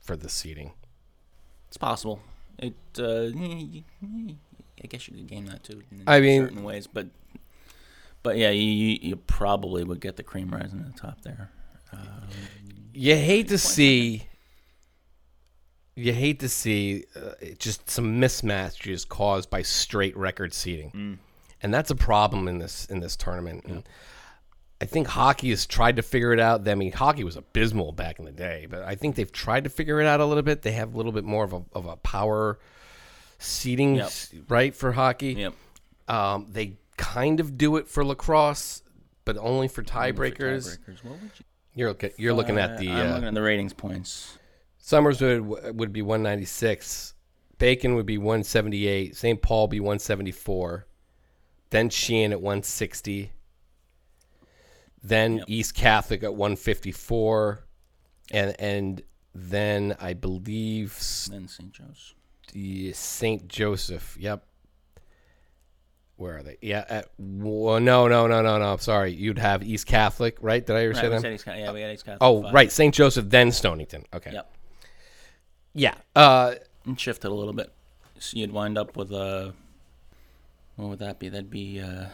[0.00, 0.72] for the seating.
[1.68, 2.20] It's possible.
[2.58, 2.74] It.
[2.98, 3.28] Uh,
[4.86, 5.82] I guess you could game that too.
[5.90, 7.08] In I mean- certain ways, but
[8.22, 11.50] but yeah, you, you you probably would get the cream rising to the top there.
[11.92, 12.00] Um,
[12.92, 14.26] You hate to see.
[15.94, 21.18] You hate to see uh, just some mismatches caused by straight record seating, Mm.
[21.62, 23.64] and that's a problem in this in this tournament.
[23.64, 23.82] And
[24.80, 26.68] I think hockey has tried to figure it out.
[26.68, 29.70] I mean, hockey was abysmal back in the day, but I think they've tried to
[29.70, 30.60] figure it out a little bit.
[30.62, 32.58] They have a little bit more of a of a power
[33.38, 34.12] seating, Yep.
[34.48, 35.32] right, for hockey.
[35.34, 35.54] Yep.
[36.08, 38.82] Um, they kind of do it for lacrosse,
[39.24, 40.78] but only for tiebreakers.
[40.86, 41.44] would you-
[41.74, 42.10] You're looking.
[42.16, 42.90] You're looking at the.
[42.90, 44.38] I'm uh, looking at the ratings points.
[44.78, 45.44] Somers would
[45.76, 47.14] would be 196.
[47.58, 49.16] Bacon would be 178.
[49.16, 49.42] St.
[49.42, 50.86] Paul be 174.
[51.70, 53.32] Then Sheehan at 160.
[55.02, 57.64] Then East Catholic at 154.
[58.30, 59.02] And and
[59.34, 60.94] then I believe
[61.30, 61.72] Then St.
[61.72, 62.14] Joe's.
[62.52, 63.48] The St.
[63.48, 64.16] Joseph.
[64.18, 64.44] Yep.
[66.16, 66.56] Where are they?
[66.62, 66.84] Yeah.
[66.88, 68.72] At, well, no, no, no, no, no.
[68.72, 69.12] I'm sorry.
[69.12, 70.64] You'd have East Catholic, right?
[70.64, 71.20] Did I ever Right, say that?
[71.20, 72.54] said East yeah, we had East Catholic Oh, five.
[72.54, 72.72] right.
[72.72, 72.94] St.
[72.94, 74.04] Joseph, then Stonington.
[74.14, 74.32] Okay.
[74.32, 74.52] Yep.
[75.74, 75.94] Yeah.
[76.14, 76.54] Uh,
[76.86, 77.70] and shifted a little bit.
[78.18, 79.52] So you'd wind up with a.
[80.76, 81.28] What would that be?
[81.28, 81.80] That'd be.
[81.80, 82.06] Uh,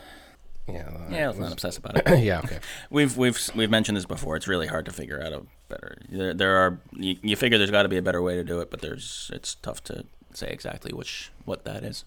[0.68, 0.90] yeah.
[1.11, 2.25] Yeah, let's not obsess about it.
[2.25, 2.59] Yeah, okay.
[2.90, 4.35] We've we've we've mentioned this before.
[4.37, 5.99] It's really hard to figure out a better.
[6.09, 8.61] There, there are you, you figure there's got to be a better way to do
[8.61, 10.05] it, but there's it's tough to
[10.37, 12.05] say exactly which what that is.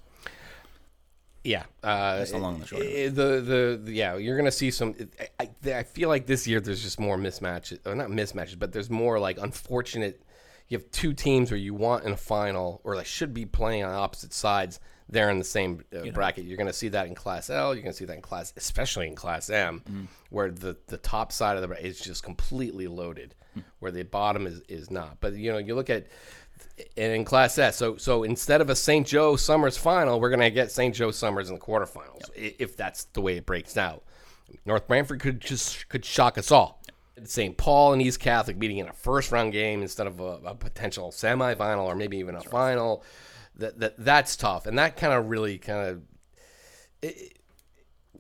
[1.44, 4.36] Yeah, uh, That's the long and the short of eh, The, the the yeah, you're
[4.36, 4.96] gonna see some.
[5.40, 8.74] I, I, I feel like this year there's just more mismatches, or not mismatches, but
[8.74, 10.24] there's more like unfortunate.
[10.70, 13.84] You have two teams where you want in a final, or they should be playing
[13.84, 14.80] on opposite sides.
[15.08, 16.46] They're in the same uh, bracket.
[16.46, 17.76] You're gonna see that in Class L.
[17.76, 20.08] You're gonna see that in Class, especially in Class M, Mm.
[20.32, 23.64] where the the top side of the bracket is just completely loaded, Mm.
[23.78, 25.18] where the bottom is is not.
[25.20, 26.08] But you know, you look at
[26.98, 27.78] and in Class S.
[27.78, 29.06] So so instead of a St.
[29.06, 30.94] Joe Somers final, we're gonna get St.
[30.94, 34.04] Joe Somers in the quarterfinals i if that's the way it breaks out.
[34.66, 36.82] North Branford could just could shock us all.
[37.24, 37.56] St.
[37.56, 41.12] Paul and East Catholic meeting in a first round game instead of a, a potential
[41.12, 43.04] semifinal or maybe even a final.
[43.58, 46.02] That, that that's tough, and that kind of really kind
[47.02, 47.14] of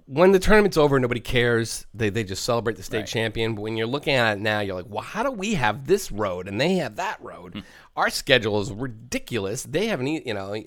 [0.08, 1.86] when the tournament's over, nobody cares.
[1.94, 3.08] They, they just celebrate the state Right.
[3.08, 3.56] champion.
[3.56, 6.12] But when you're looking at it now, you're like, well, how do we have this
[6.12, 7.54] road and they have that road?
[7.54, 7.60] Hmm.
[7.96, 9.63] Our schedule is ridiculous.
[9.63, 10.63] They haven't, e- you know,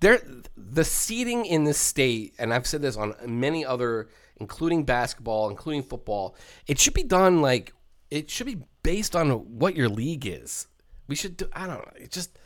[0.00, 0.22] they're
[0.56, 5.82] the seating in this state, and I've said this on many other, including basketball, including
[5.84, 6.36] football.
[6.66, 7.72] It should be done like
[8.10, 10.66] it should be based on what your league is.
[11.08, 11.48] We should do.
[11.52, 11.92] I don't know.
[11.96, 12.36] It just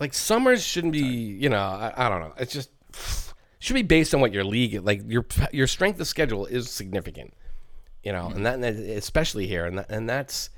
[0.00, 1.00] like Somers shouldn't be.
[1.00, 2.34] You know, I, I don't know.
[2.36, 2.70] It's just
[3.62, 7.32] should be based on what your league like your your strength of schedule is significant
[8.02, 10.50] you know and that especially here and that, and that's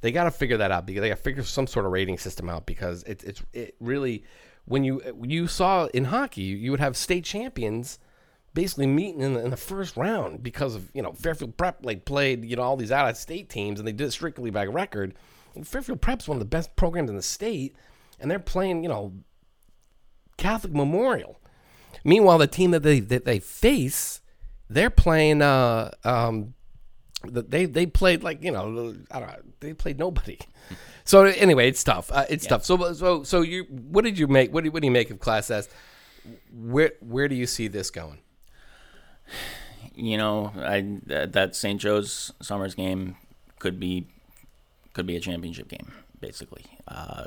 [0.00, 2.18] they got to figure that out because they got to figure some sort of rating
[2.18, 4.24] system out because it, it's it really
[4.64, 7.98] when you you saw in hockey you would have state champions
[8.54, 12.04] basically meeting in the, in the first round because of you know Fairfield Prep like
[12.04, 14.64] played you know all these out of state teams and they did it strictly by
[14.66, 15.14] record
[15.54, 17.74] and Fairfield Prep's one of the best programs in the state
[18.20, 19.12] and they're playing you know
[20.36, 21.38] Catholic Memorial.
[22.04, 24.20] Meanwhile, the team that they that they face,
[24.68, 25.42] they're playing.
[25.42, 26.54] Uh, um,
[27.24, 30.38] they they played like you know I don't know they played nobody.
[31.04, 32.12] So anyway, it's tough.
[32.12, 32.64] Uh, it's tough.
[32.64, 34.54] So so so you what did you make?
[34.54, 35.68] What do, what do you make of Class S?
[36.52, 38.20] Where where do you see this going?
[39.94, 41.80] you know, I that, that St.
[41.80, 43.16] Joe's Somers game
[43.58, 44.06] could be
[44.92, 46.64] could be a championship game, basically.
[46.86, 47.26] Uh,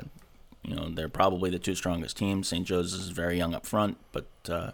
[0.66, 2.48] you know, they're probably the two strongest teams.
[2.48, 2.66] St.
[2.66, 4.72] Joe's is very young up front, but uh,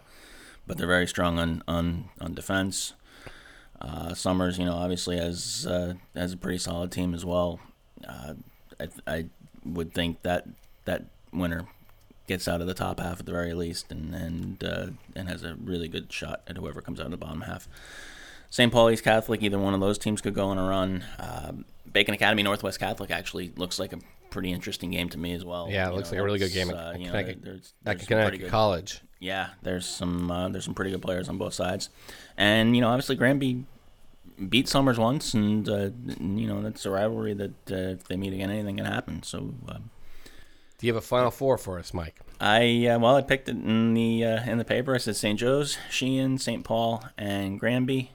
[0.65, 2.93] but they're very strong on on on defense.
[3.79, 7.59] Uh, Somers, you know, obviously has uh, has a pretty solid team as well.
[8.07, 8.33] Uh,
[8.79, 9.25] I, I
[9.63, 10.47] would think that
[10.85, 11.67] that winner
[12.27, 15.43] gets out of the top half at the very least, and and uh, and has
[15.43, 17.67] a really good shot at whoever comes out of the bottom half.
[18.49, 18.71] St.
[18.71, 21.05] Paul East Catholic, either one of those teams could go on a run.
[21.19, 23.99] Um Bacon Academy Northwest Catholic actually looks like a
[24.33, 25.67] pretty interesting game to me as well.
[25.69, 27.43] Yeah, it You looks know, like a really good game at uh, you know, Connecticut-
[27.43, 29.01] there's- at there's some Connecticut good- College.
[29.19, 31.89] Yeah, there's some uh, there's some pretty good players on both sides,
[32.35, 33.63] and you know obviously Granby
[34.49, 38.33] beat Somers once, and uh, you know that's a rivalry that uh, if they meet
[38.33, 39.23] again, anything can happen.
[39.23, 39.37] So.
[39.69, 39.91] Um,
[40.79, 42.19] Do you have a final four for us, Mike?
[42.41, 44.93] I uh, well, I picked it in the uh, in the paper.
[44.93, 45.39] I said St.
[45.39, 46.65] Joe's, Sheehan, St.
[46.65, 48.11] Paul, and Granby,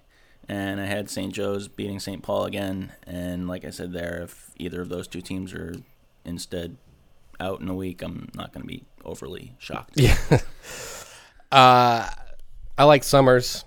[0.47, 1.33] and I had St.
[1.33, 2.23] Joe's beating St.
[2.23, 2.93] Paul again.
[3.07, 5.73] And like I said there, if either of those two teams are
[6.29, 6.77] instead
[7.41, 9.95] out in a week, I'm not going to be overly shocked.
[9.99, 10.17] Yeah.
[11.53, 12.09] uh,
[12.77, 13.65] I like Somers.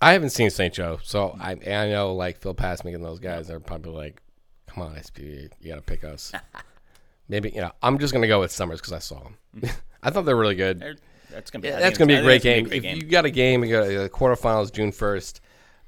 [0.00, 0.72] I haven't seen St.
[0.74, 4.20] Joe, so I I know like Phil Passmick and those guys are probably like,
[4.66, 6.32] "Come on, SB, you got to pick us."
[7.28, 9.70] Maybe you know I'm just gonna go with Somers because I saw them.
[10.02, 10.78] I thought they were really good.
[10.80, 10.96] They're-
[11.28, 12.66] that's gonna be- Yeah, that's gonna be a great game.
[12.66, 15.40] it's gonna be a If you got a game, you got the quarterfinals June first.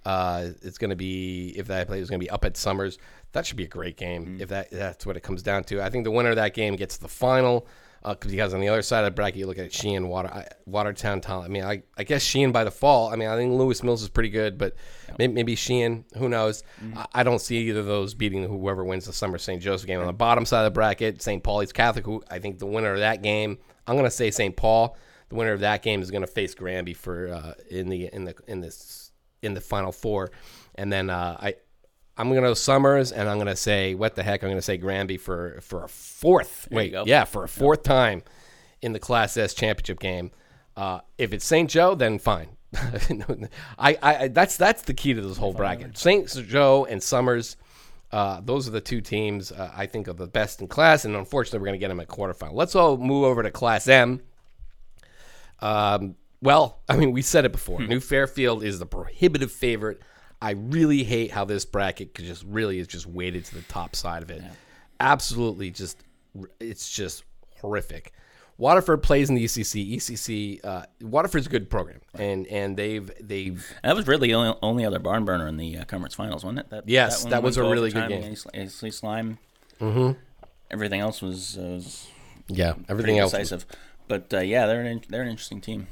[0.05, 2.99] Uh, it's gonna be if that play is gonna be up at Somers.
[3.33, 4.25] That should be a great game.
[4.25, 4.41] Mm-hmm.
[4.43, 5.83] If that that's what it comes down to.
[5.83, 7.67] I think the winner of that game gets the final.
[8.05, 10.29] Uh, 'cause because on the other side of the bracket, you look at Sheehan, Water,
[10.29, 11.45] I, Watertown, Town.
[11.45, 13.13] I mean, I, I guess Sheehan by default.
[13.13, 14.77] I mean, I think Lewis Mills is pretty good, but
[15.19, 16.05] maybe, maybe Sheehan.
[16.17, 16.63] Who knows?
[16.81, 16.97] Mm-hmm.
[16.97, 19.61] I, I don't see either of those beating whoever wins the Somers St.
[19.61, 19.99] Joseph game.
[20.01, 21.43] On the bottom side of the bracket, St.
[21.43, 22.07] Paul's Catholic.
[22.07, 23.59] Who I think the winner of that game.
[23.89, 24.55] I'm gonna say St.
[24.57, 24.97] Paul.
[25.29, 28.25] The winner of that game is going to face Granby for uh, in the in
[28.25, 29.11] the in this
[29.43, 30.31] in the final four,
[30.77, 31.55] and then uh, I
[32.19, 34.59] I'm going to go Somers, and I'm going to say what the heck I'm going
[34.59, 36.67] to say Granby for for a fourth.
[36.69, 38.23] There wait, yeah, for a fourth time
[38.83, 40.33] in the Class S championship game.
[40.77, 41.71] Uh, if it's St.
[41.71, 42.49] Joe, then fine.
[43.79, 45.97] I, I that's that's the key to this whole bracket.
[45.97, 46.29] St.
[46.47, 47.57] Joe and Somers.
[48.11, 51.15] Uh, those are the two teams uh, I think are the best in class, and
[51.15, 52.55] unfortunately, we're going to get them at quarterfinal.
[52.55, 54.23] Let's all move over to Class M.
[55.61, 57.81] Um, well, I mean, we said it before.
[57.81, 60.01] New Fairfield is the prohibitive favorite.
[60.41, 63.97] I really hate how this bracket could just really is just weighted to the top
[63.97, 64.43] side of it.
[65.01, 66.03] Absolutely, just
[66.61, 67.25] it's just
[67.61, 68.13] horrific.
[68.57, 69.97] Waterford plays in the ECC.
[69.97, 74.59] ECC, uh, Waterford's a good program, and and they've they've That was really the only,
[74.63, 76.71] only other barn burner in the uh, conference finals, wasn't it?
[76.71, 78.23] That, Yes, one that was a really good game.
[78.23, 79.39] Aisley Slime.
[79.81, 80.17] Mhm.
[80.71, 82.09] Everything else was, uh, was
[82.49, 83.67] Yeah, everything else was- decisive.
[84.09, 85.87] But uh, yeah, they're an they're an interesting team.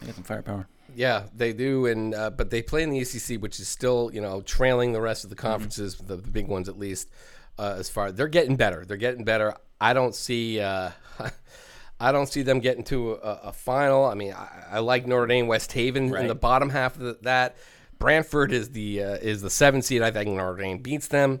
[0.00, 0.68] They got some firepower.
[0.96, 4.20] Yeah, they do, and uh, but they play in the ECC, which is still you
[4.20, 7.10] know trailing the rest of the conferences, the, the big ones at least.
[7.56, 9.54] Uh, as far they're getting better, they're getting better.
[9.80, 10.90] I don't see, uh,
[12.00, 14.04] I don't see them getting to a, a final.
[14.04, 17.18] I mean, I, I like Notre Dame, West Haven in the bottom half of the,
[17.22, 17.56] that.
[17.98, 20.02] Branford is the uh, is the seven seed.
[20.02, 21.40] I think Notre Dame beats them.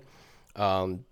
[0.54, 1.04] Um,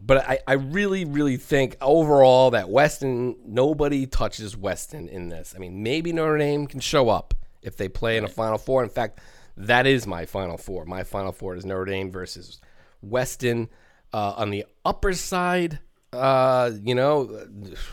[0.00, 5.54] but I, I really, really think overall that Weston, nobody touches Weston in this.
[5.56, 8.82] I mean, maybe Notre Dame can show up if they play in a Final Four.
[8.82, 9.20] In fact,
[9.56, 10.84] that is my Final Four.
[10.84, 12.60] My Final Four is Notre Dame versus
[13.02, 13.68] Weston
[14.12, 15.80] uh, on the upper side.
[16.12, 17.46] Uh, you know,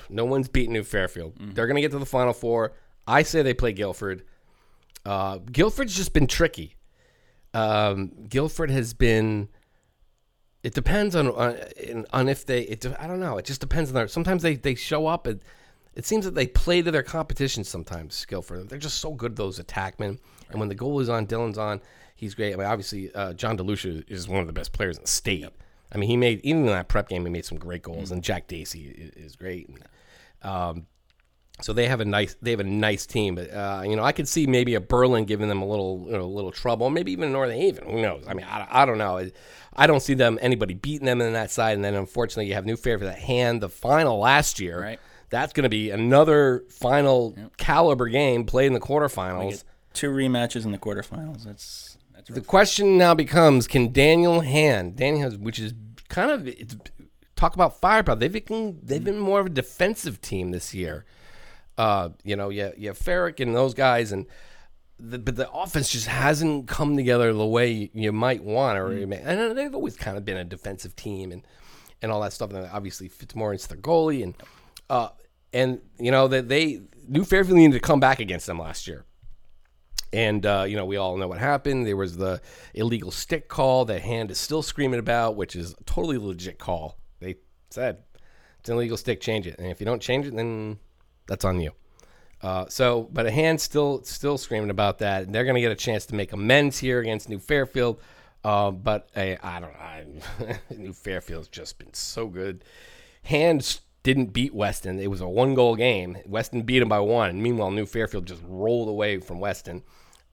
[0.10, 1.34] no one's beating New Fairfield.
[1.54, 2.74] They're going to get to the Final Four.
[3.08, 4.24] I say they play Guilford.
[5.06, 6.76] Uh, Guilford's just been tricky.
[7.54, 9.50] Um, Guilford has been.
[10.64, 12.62] It depends on on, on if they.
[12.62, 13.38] It, I don't know.
[13.38, 14.08] It just depends on their.
[14.08, 15.42] Sometimes they they show up and
[15.96, 17.64] it seems that they play to their competition.
[17.64, 18.70] Sometimes Guilford.
[18.70, 20.20] They're just so good those attackmen.
[20.50, 21.82] And when the goal is on, Dylan's on.
[22.16, 22.54] He's great.
[22.54, 25.46] I mean, obviously, uh, John DeLucia is one of the best players in the state.
[25.92, 28.24] I mean, he made even in that prep game, he made some great goals, and
[28.24, 29.70] Jack Dacey is, is great.
[29.70, 29.84] And,
[30.42, 30.88] um,
[31.62, 33.36] so they have a nice they have a nice team.
[33.36, 36.18] But uh, you know, I could see maybe a Berlin giving them a little you
[36.18, 36.90] know, a little trouble.
[36.90, 37.90] Maybe even Northern Haven.
[37.90, 38.26] Who knows?
[38.28, 39.30] I mean, I, I don't know.
[39.74, 41.76] I don't see them anybody beating them in that side.
[41.76, 44.82] And then unfortunately, you have New Fair for that hand the final last year.
[44.82, 45.00] Right.
[45.30, 49.64] That's going to be another final caliber game played in the quarterfinals.
[49.94, 51.44] Two rematches in the quarterfinals.
[51.44, 55.74] That's that's The question now becomes: Can Daniel Hand, Daniel which is
[56.10, 56.76] kind of it's,
[57.36, 58.16] talk about firepower.
[58.16, 61.06] They've been they've been more of a defensive team this year.
[61.78, 64.26] Uh, you know, yeah, yeah, Ferrick and those guys, and
[64.98, 69.06] the, but the offense just hasn't come together the way you might want, or you
[69.06, 71.46] may, and they've always kind of been a defensive team and
[72.02, 72.52] and all that stuff.
[72.52, 74.36] And obviously, Fitzmaurice their goalie, and
[74.90, 75.10] uh,
[75.54, 79.06] and you know that they New Fairfield needed to come back against them last year.
[80.14, 81.86] And uh, you know, we all know what happened.
[81.86, 82.42] There was the
[82.74, 86.98] illegal stick call that Hand is still screaming about, which is a totally legit call.
[87.20, 87.36] They
[87.70, 88.04] said
[88.60, 90.80] it's an illegal stick, change it, and if you don't change it, then
[91.28, 91.72] that's on you.
[92.42, 95.72] Uh, so, but a hand still still screaming about that, and they're going to get
[95.72, 98.00] a chance to make amends here against New Fairfield.
[98.44, 100.56] Uh, but I, I don't know.
[100.78, 102.64] New Fairfield's just been so good.
[103.24, 105.00] Hands didn't beat Weston.
[105.00, 106.18] It was a one goal game.
[106.26, 107.42] Weston beat them by one.
[107.42, 109.84] Meanwhile, New Fairfield just rolled away from Weston.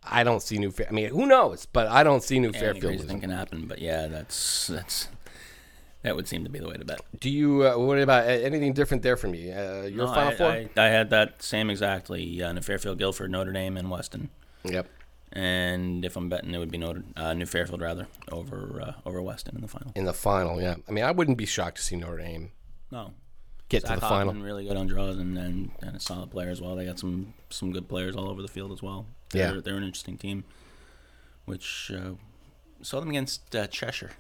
[0.05, 0.87] I don't see New Fair.
[0.89, 1.67] I mean, who knows?
[1.67, 2.83] But I don't see New Fairfield.
[2.83, 3.21] crazy thing losing.
[3.21, 5.09] can happen, but yeah, that's that's
[6.03, 7.01] that would seem to be the way to bet.
[7.19, 7.67] Do you?
[7.67, 9.53] Uh, what about uh, anything different there from you?
[9.53, 10.51] Uh, your No, final I, four?
[10.51, 12.43] I, I had that same exactly.
[12.43, 14.29] Uh, New Fairfield, Guilford, Notre Dame, and Weston.
[14.65, 14.87] Yep.
[15.35, 19.23] And if I'm betting, it would be Notre, uh, New Fairfield rather over uh, over
[19.23, 19.93] Weston in the final.
[19.95, 20.75] In the final, yeah.
[20.89, 22.51] I mean, I wouldn't be shocked to see Notre Dame
[22.91, 23.13] No,
[23.73, 24.35] get Zach to the final.
[24.35, 26.77] Really good on draws and and, and a solid player as well.
[26.77, 29.07] They got some some good players all over the field as well.
[29.31, 29.61] They're, Yeah.
[29.61, 30.45] they're an interesting team.
[31.45, 32.13] Which uh,
[32.83, 34.13] saw them against uh, Cheshire.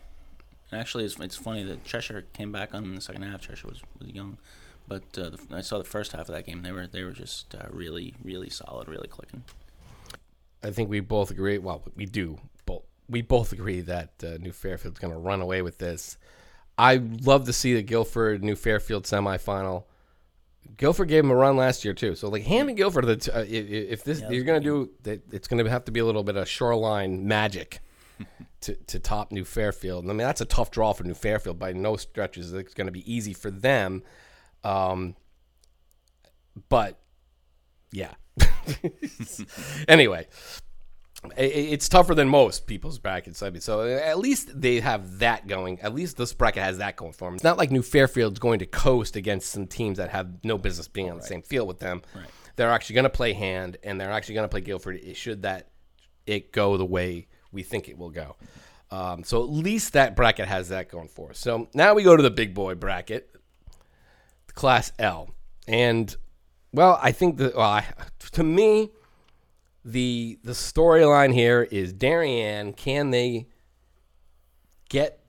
[0.70, 3.42] And actually, it's, it's funny that Cheshire came back on in the second half.
[3.42, 4.38] Cheshire was, was young,
[4.88, 6.62] but uh, the, I saw the first half of that game.
[6.62, 9.44] They were they were just uh, really really solid, really clicking.
[10.64, 11.58] I think we both agree.
[11.58, 12.38] Well, we do.
[12.66, 16.16] Both we both agree that uh, New Fairfield's going to run away with this.
[16.78, 19.84] I love to see the Guilford New Fairfield semifinal.
[20.76, 22.14] Guilford gave them a run last year too.
[22.14, 24.64] So like Ham and Guilford, the t- uh, if this you're going to
[25.04, 27.80] do, it's going to have to be a little bit of shoreline magic
[28.62, 30.04] to, to top New Fairfield.
[30.04, 32.52] And I mean that's a tough draw for New Fairfield by no stretches.
[32.52, 34.02] It's going to be easy for them.
[34.64, 35.16] Um,
[36.68, 36.98] but
[37.90, 38.14] yeah.
[39.88, 40.26] anyway,
[41.36, 43.42] it's tougher than most people's brackets.
[43.42, 45.80] I mean, so at least they have that going.
[45.80, 47.34] At least this bracket has that going for them.
[47.34, 50.88] It's not like New Fairfield's going to coast against some teams that have no business
[50.88, 52.02] being on the same field with them.
[52.56, 54.96] They're actually going to play hand, and they're actually going to play Guilford.
[54.96, 55.68] It- Should that
[56.26, 58.36] it go the way we think it will go.
[58.90, 61.38] Um, so at least that bracket has that going for us.
[61.38, 63.34] So now we go to the big boy bracket,
[64.54, 65.30] Class L,
[65.66, 66.14] and
[66.72, 67.84] well, I think that well, I,
[68.32, 68.90] to me,
[69.84, 72.72] the the storyline here is Darien.
[72.72, 73.48] Can they
[74.88, 75.20] get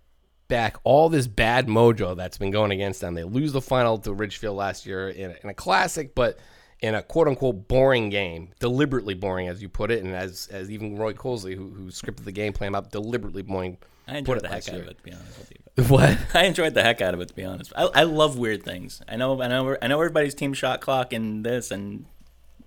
[0.47, 3.13] back all this bad mojo that's been going against them?
[3.13, 6.37] They lose the final to Ridgefield last year in a, in a classic, but
[6.79, 10.69] in a quote unquote boring game, deliberately boring as you put it, and as as
[10.69, 13.77] even Roy Colsey, who, who scripted the game plan up, deliberately boring.
[14.07, 14.83] I enjoyed the heck last out year.
[14.83, 15.57] of it, to be honest with you.
[15.87, 16.19] What?
[16.35, 17.73] I enjoyed the heck out of it, to be honest.
[17.75, 19.01] I, I love weird things.
[19.07, 22.05] I know, I know, I know everybody's team shot clock and this and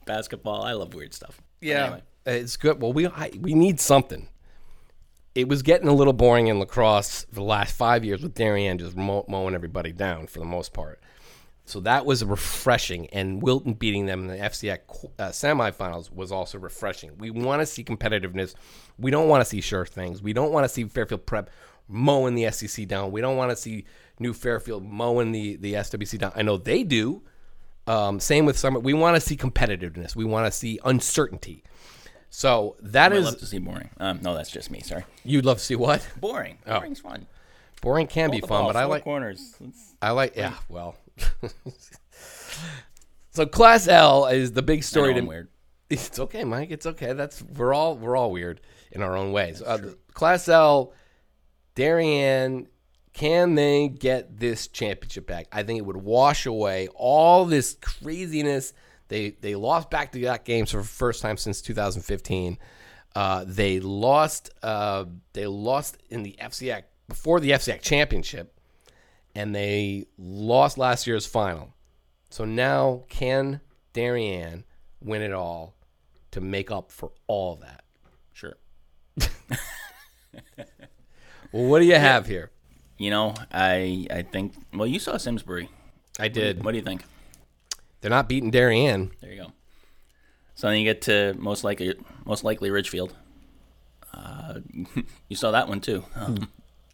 [0.06, 0.62] basketball.
[0.62, 1.40] I love weird stuff.
[1.60, 2.02] Yeah, anyway.
[2.26, 2.80] it's good.
[2.80, 4.28] Well, we I, we need something.
[5.34, 8.78] It was getting a little boring in lacrosse for the last five years with Darien
[8.78, 11.00] just mow, mowing everybody down for the most part.
[11.66, 16.58] So that was refreshing, and Wilton beating them in the qu- uh, semifinals was also
[16.58, 17.18] refreshing.
[17.18, 18.54] We want to see competitiveness.
[18.98, 20.22] We don't want to see sure things.
[20.22, 21.50] We don't want to see Fairfield Prep
[21.88, 23.10] mowing the SEC down.
[23.10, 23.84] We don't want to see
[24.20, 26.32] New Fairfield mowing the the SWC down.
[26.36, 27.22] I know they do.
[27.86, 28.82] Um, same with Somers.
[28.82, 30.16] We want to see competitiveness.
[30.16, 31.62] We want to see uncertainty.
[32.30, 33.90] So that I is love to see boring.
[33.98, 34.80] Um, no, that's just me.
[34.80, 35.04] Sorry.
[35.24, 36.58] you'd love to see what Boring.
[36.66, 36.80] Oh.
[36.80, 37.26] Boring's fun.
[37.80, 39.54] boring can be Hold the fun, ball, but I like corners.
[39.60, 40.54] It's- I like yeah.
[40.68, 40.96] Well,
[43.30, 45.14] so Class L is the big story.
[45.14, 45.48] I to weird.
[45.88, 46.72] It's okay, Mike.
[46.72, 47.12] It's okay.
[47.12, 48.60] That's we're all we're all weird
[48.90, 49.62] in our own ways.
[49.62, 50.92] Uh, Class L
[51.76, 52.66] Darien,
[53.16, 55.46] can they get this championship back?
[55.50, 58.74] I think it would wash away all this craziness.
[59.08, 62.58] They they lost back to back games for the first time since 2015.
[63.14, 64.50] Uh, they lost.
[64.62, 68.60] Uh, they lost in the FCX before the FCX championship,
[69.34, 71.72] and they lost last year's final.
[72.28, 73.62] So now, can
[73.94, 74.64] Darien
[75.00, 75.74] win it all
[76.32, 77.82] to make up for all that?
[78.34, 78.56] Sure.
[81.52, 82.50] Well, what do you have here?
[82.98, 84.54] You know, I I think.
[84.72, 85.68] Well, you saw Simsbury.
[86.18, 86.64] I did.
[86.64, 87.04] What do you think?
[88.00, 89.10] They're not beating Darien.
[89.20, 89.52] There you go.
[90.54, 91.94] So then you get to most likely
[92.24, 93.14] most likely Ridgefield.
[94.14, 94.60] Uh,
[95.28, 96.04] you saw that one too.
[96.14, 96.48] Um,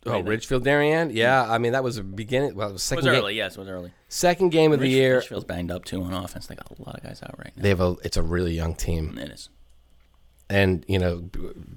[0.04, 1.10] Oh, Ridgefield Darien?
[1.14, 2.56] Yeah, I mean that was a beginning.
[2.56, 3.34] Well, it was it second was game, early.
[3.36, 3.92] Yes, it was early.
[4.08, 5.14] second game of the Ridge- year.
[5.18, 6.48] Ridgefield's banged up too on offense.
[6.48, 7.62] They got a lot of guys out right now.
[7.62, 7.94] They have a.
[8.02, 9.48] It's a really young team, It is.
[10.50, 11.30] and you know,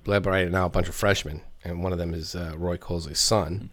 [0.08, 3.20] led right now a bunch of freshmen, and one of them is uh, Roy Colsey's
[3.20, 3.70] son,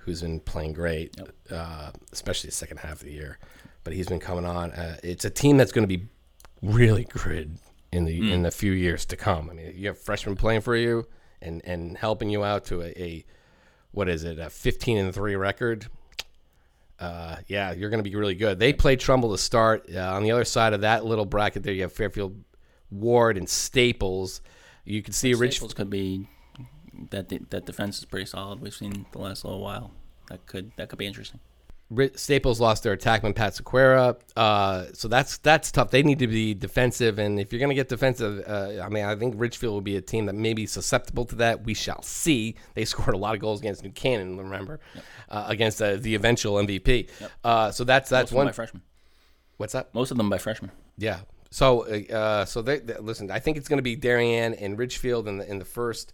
[0.00, 1.16] who's been playing great,
[1.50, 3.38] uh, especially the second half of the year.
[3.84, 4.72] But he's been coming on.
[4.72, 6.06] Uh, it's a team that's going to be
[6.62, 7.58] really good
[7.92, 9.50] in the in the few years to come.
[9.50, 11.06] I mean, you have freshmen playing for you
[11.40, 13.24] and and helping you out to a, a
[13.92, 15.86] what is it, a 15 and three record.
[16.98, 18.58] Uh, yeah, you're going to be really good.
[18.58, 19.86] They played Trumbull to start.
[19.92, 22.36] Uh, on the other side of that little bracket, there you have Fairfield,
[22.90, 24.42] Ward, and Staples.
[24.84, 25.32] You can see.
[25.32, 26.28] Staples could be
[27.10, 28.60] that de- that defense is pretty solid.
[28.60, 29.92] We've seen the last little while.
[30.28, 31.40] That could that could be interesting.
[32.14, 35.90] Staples lost their attackman Pat Sequeira, uh, so that's that's tough.
[35.90, 39.04] They need to be defensive, and if you're going to get defensive, uh, I mean,
[39.04, 41.64] I think Ridgefield will be a team that may be susceptible to that.
[41.64, 42.54] We shall see.
[42.74, 44.78] They scored a lot of goals against New Canaan, remember,
[45.30, 47.08] uh, against uh, the eventual MVP.
[47.42, 48.82] Uh, so that's that's Most of them by freshmen.
[49.56, 49.92] What's that?
[49.92, 50.70] Most of them by freshmen.
[50.96, 51.20] Yeah.
[51.50, 53.32] So, uh, so they, they- listen.
[53.32, 56.12] I think it's going to be Darien and Ridgefield in the in the first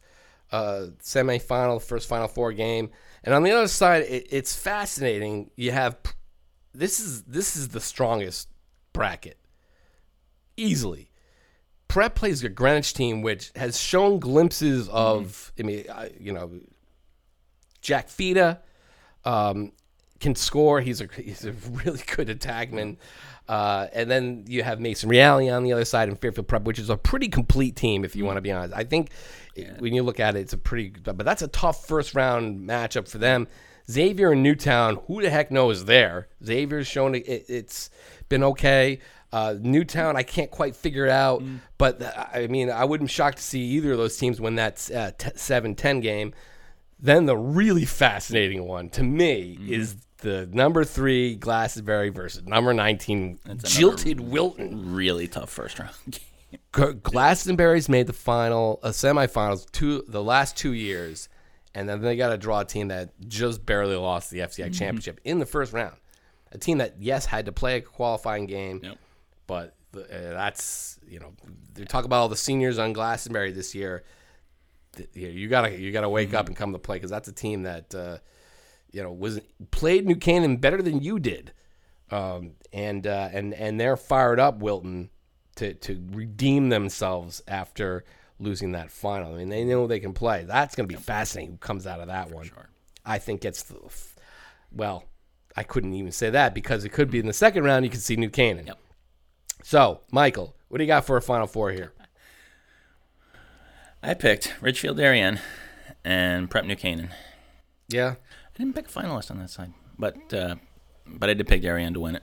[0.53, 2.90] uh, semifinal, first Final Four game.
[3.24, 5.51] And on the other side, it, it's fascinating.
[5.57, 5.97] You have
[6.74, 8.49] this is this is the strongest
[8.92, 9.38] bracket
[10.57, 11.11] easily.
[11.88, 15.53] Prep plays a Greenwich team which has shown glimpses of.
[15.59, 16.51] I mean, I, you know,
[17.80, 18.59] Jack Fita
[19.24, 19.72] um,
[20.20, 20.80] can score.
[20.80, 22.97] He's a he's a really good attackman.
[23.49, 26.80] Uh, and then you have Mason Reale on the other side and Fairfield Prep, which
[26.80, 28.74] is a pretty complete team, if you want to be honest.
[28.74, 29.11] I think
[29.78, 33.09] when you look at it, it's a pretty, but that's a tough first round matchup
[33.09, 33.48] for them.
[33.90, 36.28] Xavier and Newtown, who the heck knows there?
[36.44, 37.90] Xavier's shown it, it's
[38.28, 38.98] been okay.
[39.32, 41.42] Uh, Newtown, I can't quite figure it out,
[41.78, 44.57] but uh, I mean, I wouldn't be shocked to see either of those teams win
[44.57, 46.32] that uh, t- 7-10 game.
[46.98, 53.38] Then the really fascinating one to me is the number three Glastonbury versus number 19
[53.64, 54.94] Jilted Wilton.
[54.94, 55.92] Really tough first round.
[57.03, 61.29] Glastonbury's made the final, uh, semifinals, two the last two years,
[61.74, 65.20] and then they got to draw a team that just barely lost the FCX championship
[65.24, 65.97] in the first round.
[66.53, 68.99] A team that yes had to play a qualifying game, Yep.
[69.47, 71.33] but uh, that's you know
[71.74, 74.05] they talk about all the seniors on Glastonbury this year.
[75.12, 77.95] You, gotta you gotta wake up and come to play because that's a team that
[77.95, 78.18] uh,
[78.93, 81.53] you know was played New Canaan better than you did,
[82.11, 85.11] um, and uh, and and they're fired up Wilton
[85.57, 88.04] to to redeem themselves after
[88.38, 89.34] losing that final.
[89.34, 90.44] I mean they know they can play.
[90.44, 91.52] That's gonna be fascinating.
[91.52, 92.50] Who comes out of that one?
[93.04, 93.76] I think it's the
[94.72, 95.04] well.
[95.59, 97.84] I couldn't even say that because it could be in the second round.
[97.84, 98.66] You could see New Canaan.
[98.66, 98.78] Yep.
[99.62, 101.92] So, Michael, what do you got for a final four here?
[104.02, 105.40] I picked Ridgefield Darien
[106.04, 107.09] and Prep New Canaan.
[107.88, 108.16] Yeah,
[108.54, 110.57] I didn't pick a finalist on that side, but uh,
[111.07, 112.22] but I did pick Darien to win it.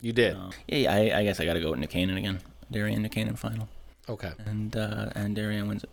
[0.00, 0.34] you did.
[0.34, 2.40] Uh, yeah, yeah, I, I guess I got to go with New Canaan again.
[2.70, 3.68] Darien New Canaan final,
[4.08, 4.32] okay.
[4.46, 5.90] and uh, and Darien wins it.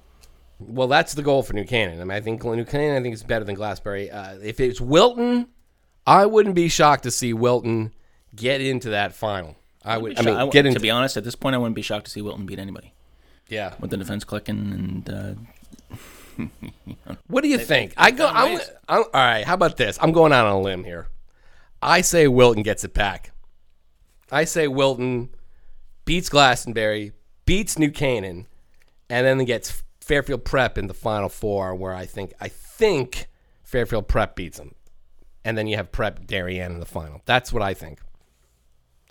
[0.60, 2.02] Well, that's the goal for New Canaan.
[2.02, 4.10] I mean, I think New Canaan, I think is better than Glassbury.
[4.10, 5.48] Uh, if it's Wilton,
[6.06, 7.94] I wouldn't be shocked to see Wilton
[8.36, 9.56] get into that final.
[9.84, 10.18] I would.
[10.18, 12.12] I mean, I- get to be honest, at this point, I wouldn't be shocked to
[12.12, 12.94] see Wilton beat anybody
[13.50, 13.74] yeah.
[13.80, 15.10] with the defense clicking and.
[15.10, 15.34] Uh,
[17.28, 17.94] What do you think?
[17.98, 18.28] I go.
[18.28, 18.60] I'm.
[18.88, 19.44] I'm, all right.
[19.44, 19.98] How about this?
[20.02, 21.08] I'm going out on a limb here.
[21.82, 23.32] I say Wilton gets it back.
[24.32, 25.30] I say Wilton
[26.08, 27.12] beats Glastonbury,
[27.46, 28.48] beats New Canaan,
[29.10, 33.28] and then gets Fairfield Prep in the final four, where I think I think
[33.62, 34.74] Fairfield Prep beats them,
[35.46, 37.22] and then you have Prep Darien in the final.
[37.26, 38.00] That's what I think.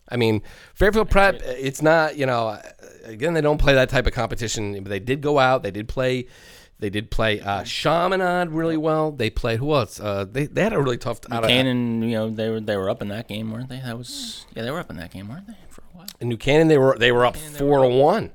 [0.09, 0.43] I mean,
[0.75, 2.61] Fairfield Prep, it's not, you know,
[3.05, 4.75] again, they don't play that type of competition.
[4.75, 5.65] But they did go out.
[5.65, 6.29] They did play.
[6.79, 9.11] They did play uh, Chaminade really well.
[9.11, 9.99] They played who else?
[9.99, 11.21] Uh, they, they had a really tough.
[11.31, 13.81] out of- Canaan, you know, they were they were up in that game, weren't they?
[13.81, 16.07] That was yeah, they were up in that game, weren't they, for a while?
[16.21, 18.33] in New Canaan, they were they were up four to one,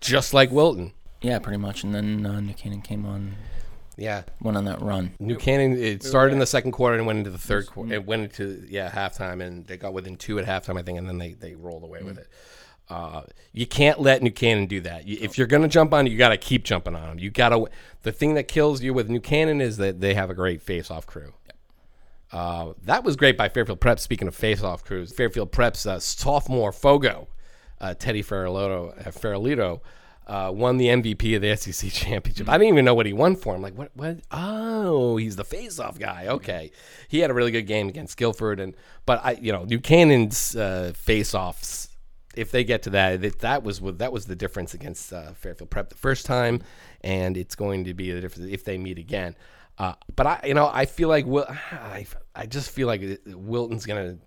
[0.00, 0.92] just like Wilton.
[1.22, 1.82] Yeah, pretty much.
[1.82, 3.34] And then uh, New Canaan came on.
[3.96, 5.14] Yeah, went on that run.
[5.18, 5.76] New Canaan.
[5.76, 7.94] It started in the second quarter and went into the third quarter.
[7.94, 11.08] It went into yeah halftime, and they got within two at halftime, I think, and
[11.08, 12.28] then they they rolled away with it.
[12.90, 13.22] Uh,
[13.52, 15.06] you can't let New Canaan do that.
[15.06, 17.18] If you're going to jump on, you got to keep jumping on them.
[17.18, 17.66] You got to.
[18.02, 21.06] The thing that kills you with New Canaan is that they have a great face-off
[21.06, 21.34] crew.
[22.32, 23.98] Uh, that was great by Fairfield Prep.
[23.98, 27.28] Speaking of face-off crews, Fairfield Prep's uh, sophomore Fogo,
[27.80, 29.80] uh, Teddy Farolito, uh, Farolito
[30.26, 32.48] uh, won the MVP of the SEC championship.
[32.48, 33.54] I didn't even know what he won for.
[33.54, 33.90] I'm like, what?
[33.94, 34.18] What?
[34.30, 36.26] Oh, he's the face-off guy.
[36.28, 36.70] Okay,
[37.08, 38.74] he had a really good game against Guilford, and
[39.06, 41.87] but I, you know, New Canaan's uh, face-offs.
[42.38, 45.32] If they get to that, that, that was what that was the difference against uh,
[45.32, 46.62] Fairfield Prep the first time,
[47.02, 49.34] and it's going to be the difference if they meet again.
[49.78, 53.86] Uh, but I, you know, I feel like Wil- I, I just feel like Wilton's
[53.86, 54.18] gonna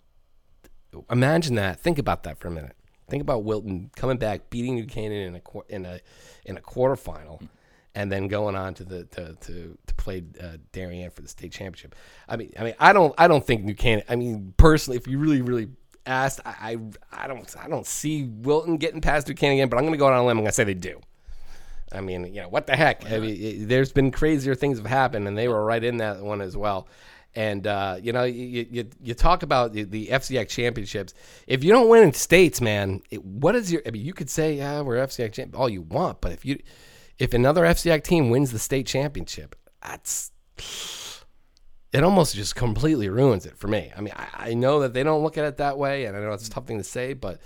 [1.10, 1.80] imagine that.
[1.80, 2.76] Think about that for a minute.
[3.10, 6.00] Think about Wilton coming back, beating New Canaan in a in a
[6.46, 7.46] in a quarterfinal,
[7.94, 11.52] and then going on to the to to, to play uh, Darien for the state
[11.52, 11.96] championship.
[12.30, 14.06] I mean, I mean, I don't I don't think New Canaan.
[14.08, 15.70] I mean, personally, if you really really
[16.06, 16.78] asked, I
[17.14, 19.70] I, I don't I don't see Wilton getting past Canaan again.
[19.70, 20.38] But I'm going to go out on a limb.
[20.38, 21.00] I'm going to say they do.
[21.94, 23.10] I mean, you know, what the heck?
[23.12, 26.22] I mean, it, there's been crazier things have happened, and they were right in that
[26.22, 26.88] one as well.
[27.36, 30.10] And uh, you know, you, you you talk about the, the
[30.48, 31.14] championships.
[31.48, 33.82] If you don't win in states, man, it, what is your?
[33.86, 36.60] I mean, you could say, yeah, we're FCX champ, all you want, but if you,
[37.20, 40.32] if another FCX team wins the state championship, that's
[41.94, 43.92] it almost just completely ruins it for me.
[43.96, 46.22] I mean, I, I know that they don't look at it that way, and I
[46.22, 47.42] know it's a tough thing to say, but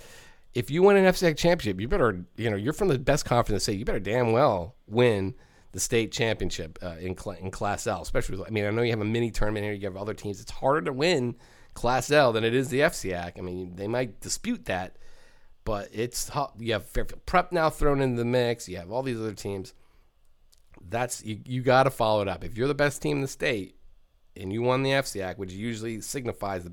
[0.54, 3.62] if you win an FCAC championship, you better, you know, you're from the best conference
[3.62, 3.78] the state.
[3.78, 5.34] You better damn well win
[5.72, 8.00] the state championship uh, in cl- in Class L.
[8.00, 9.74] Especially, with, I mean, I know you have a mini tournament here.
[9.74, 10.40] You have other teams.
[10.40, 11.34] It's harder to win
[11.74, 13.32] Class L than it is the FCAC.
[13.36, 14.96] I mean, they might dispute that,
[15.64, 18.68] but it's hu- you have Fairfield Prep now thrown into the mix.
[18.68, 19.74] You have all these other teams.
[20.88, 21.40] That's you.
[21.44, 22.44] You got to follow it up.
[22.44, 23.75] If you're the best team in the state
[24.36, 26.72] and you won the FCAC, which usually signifies the,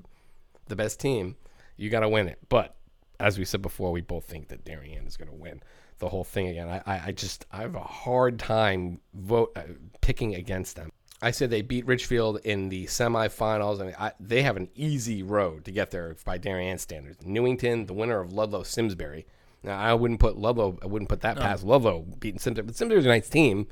[0.68, 1.36] the best team,
[1.78, 2.40] you got to win it.
[2.50, 2.76] But
[3.20, 5.62] as we said before, we both think that Darien is going to win
[6.00, 6.68] the whole thing again.
[6.68, 9.62] I, I, I just I have a hard time vote uh,
[10.02, 10.92] picking against them.
[11.22, 15.64] I said they beat Ridgefield in the semifinals, and I, they have an easy road
[15.66, 17.26] to get there by Darien standards.
[17.26, 19.26] Newington, the winner of Ludlow Simsbury.
[19.64, 20.78] Now I wouldn't put Ludlow.
[20.84, 21.42] I wouldn't put that No.
[21.44, 23.68] past Ludlow beating Simsbury, but Simsbury's a nice team.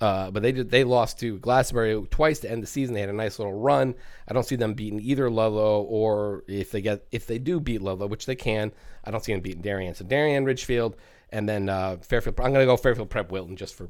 [0.00, 2.94] Uh, but they did, they lost to Glassbury twice to end the season.
[2.94, 3.94] They had a nice little run.
[4.28, 7.82] I don't see them beating either Ludlow or if they get if they do beat
[7.82, 8.70] Ludlow, which they can.
[9.04, 9.94] I don't see them beating Darien.
[9.96, 10.94] So Darien, Ridgefield,
[11.30, 12.38] and then uh, Fairfield.
[12.38, 13.88] I'm going to go Fairfield Prep Wilton just for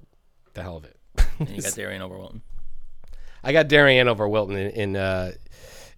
[0.55, 0.97] the hell of it.
[1.41, 2.41] And you got Darien over Wilton.
[3.45, 5.33] I got Darien over Wilton in in uh,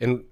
[0.01, 0.25] in,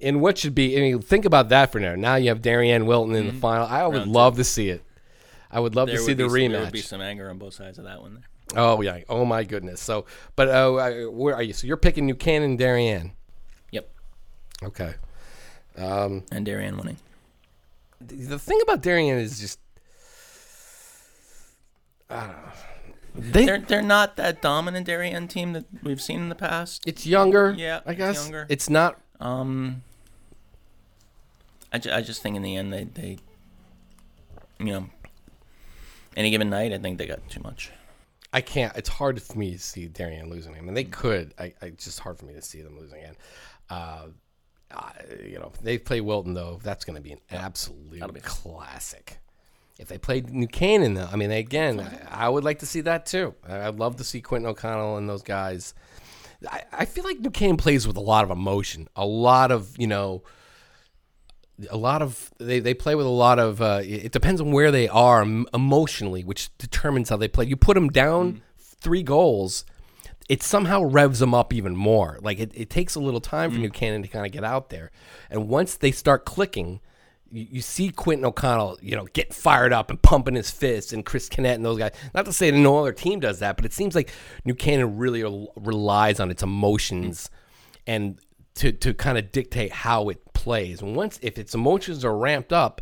[0.00, 0.78] in what should be.
[0.78, 1.94] I mean, think about that for now.
[1.94, 3.66] Now you have Darien Wilton in the final.
[3.66, 3.96] I would Mm-hmm.
[3.98, 4.12] Round two.
[4.12, 4.82] love to see it.
[5.50, 6.50] I would love There to see the some- rematch.
[6.52, 8.14] There would be some anger on both sides of that one.
[8.14, 8.22] There.
[8.54, 9.00] Oh yeah.
[9.08, 9.80] Oh my goodness.
[9.80, 11.52] So, but uh, where are you?
[11.52, 13.12] So you're picking New Canaan, Darien.
[13.72, 13.90] Yep.
[14.62, 14.94] Okay.
[15.76, 16.96] Um, and Darien winning.
[18.00, 19.58] The thing about Darien is just,
[22.08, 22.52] I don't know.
[23.32, 26.82] They, They're they're not that dominant Darien team that we've seen in the past.
[26.86, 27.54] It's younger.
[27.56, 28.46] Yeah, I it's guess younger.
[28.50, 29.00] it's not.
[29.20, 29.82] Um,
[31.72, 33.18] I, ju- I just think in the end they they,
[34.58, 34.86] you know,
[36.14, 37.70] any given night I think they got too much.
[38.36, 38.76] I can't.
[38.76, 40.52] It's hard for me to see Darien losing.
[40.54, 41.32] him, and they could.
[41.38, 43.16] I, I it's just hard for me to see them losing again.
[43.70, 44.06] Uh,
[44.70, 44.92] I,
[45.24, 46.60] you know, if they play Wilton though.
[46.62, 49.18] That's going to be an absolute classic.
[49.78, 52.82] If they played New Canaan though, I mean, again, I, I would like to see
[52.82, 53.34] that too.
[53.48, 55.72] I- I'd love to see Quentin O'Connell and those guys.
[56.50, 59.74] I, I feel like New Canaan plays with a lot of emotion, a lot of
[59.78, 60.24] you know,
[61.70, 64.70] a lot of they, they play with a lot of uh, it depends on where
[64.70, 67.46] they are emotionally which determines how they play.
[67.46, 68.40] You put them down mm-hmm.
[68.58, 69.64] three goals
[70.28, 72.18] it somehow revs them up even more.
[72.20, 73.74] Like it, it takes a little time for new mm.
[73.74, 74.90] cannon to kind of get out there.
[75.30, 76.80] And once they start clicking
[77.30, 81.04] you, you see quentin o'connell you know get fired up and pumping his fists and
[81.04, 81.92] chris Kinnett and those guys.
[82.14, 84.12] Not to say that no other team does that but it seems like
[84.44, 87.80] New Canaan really rel- relies on its emotions mm.
[87.86, 88.20] and
[88.56, 90.80] to to kind of dictate how it plays.
[90.80, 92.80] Once if its emotions are ramped up,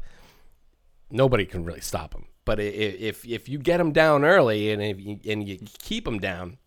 [1.10, 2.26] nobody can really stop them.
[2.44, 6.18] But if if you get them down early and if you, and you keep them
[6.18, 6.58] down,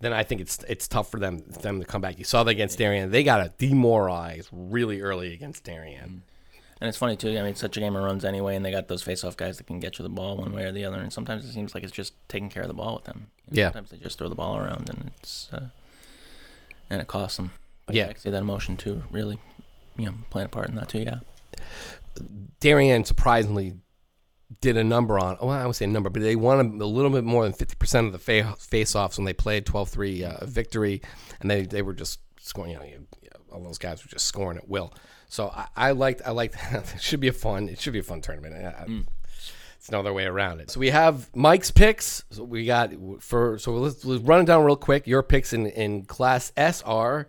[0.00, 2.18] then I think it's it's tough for them them to come back.
[2.18, 6.24] You saw that against Darien; they got to demoralize really early against Darien.
[6.82, 7.30] And it's funny too.
[7.30, 9.58] I mean, it's such a game of runs anyway, and they got those face-off guys
[9.58, 10.98] that can get you the ball one way or the other.
[10.98, 13.26] And sometimes it seems like it's just taking care of the ball with them.
[13.50, 13.66] Know, Yeah.
[13.68, 15.68] Sometimes they just throw the ball around, and it's uh,
[16.90, 17.50] and it costs them.
[17.86, 18.08] But Yeah.
[18.08, 19.02] I see that emotion too.
[19.10, 19.38] Really,
[20.00, 21.00] you know, playing a part in that too.
[21.00, 21.20] Yeah.
[22.60, 23.74] Darien surprisingly
[24.60, 25.38] did a number on.
[25.40, 27.52] Well, I would say a number, but they won a, a little bit more than
[27.52, 31.00] fifty percent of the fa- face-offs when they played 12-3 uh, victory,
[31.40, 32.72] and they they were just scoring.
[32.72, 34.92] You know, you, you know, all those guys were just scoring at will.
[35.28, 36.54] So I, I liked I liked.
[36.72, 36.92] That.
[36.96, 37.68] It should be a fun.
[37.68, 38.54] It should be a fun tournament.
[38.54, 39.04] I- I-
[39.78, 40.70] It's no other way around it.
[40.70, 42.24] So we have Mike's picks.
[42.30, 45.06] So we got for so let's, let's run it down real quick.
[45.06, 47.28] Your picks in in Class S SR,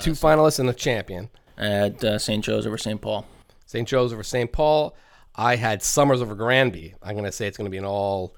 [0.00, 1.28] two finalists and a champion.
[1.56, 2.44] At uh, St.
[2.44, 3.00] Joe's over St.
[3.00, 3.26] Paul.
[3.66, 3.86] St.
[3.86, 4.50] Joe's over St.
[4.50, 4.96] Paul.
[5.34, 6.94] I had Somers over Granby.
[7.02, 8.36] I'm going to say it's going to be an all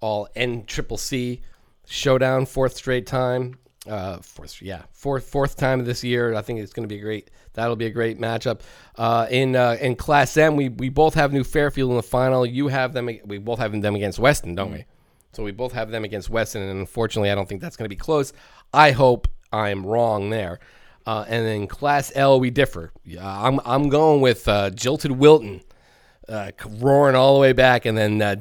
[0.00, 1.42] all N triple C
[1.86, 3.58] showdown, fourth straight time.
[3.88, 6.34] Uh, fourth, yeah, fourth fourth time of this year.
[6.34, 7.30] I think it's going to be a great.
[7.54, 8.60] That'll be a great matchup.
[8.96, 12.44] Uh, in uh, in Class M, we we both have New Fairfield in the final.
[12.44, 13.08] You have them.
[13.24, 14.84] We both have them against Weston, don't we?
[15.32, 17.94] So we both have them against Weston, and unfortunately, I don't think that's going to
[17.94, 18.32] be close.
[18.72, 20.60] I hope I'm wrong there.
[21.08, 22.92] Uh, and then Class L, we differ.
[23.18, 25.62] I'm I'm going with uh, Jilted Wilton,
[26.28, 28.36] uh, roaring all the way back, and then uh,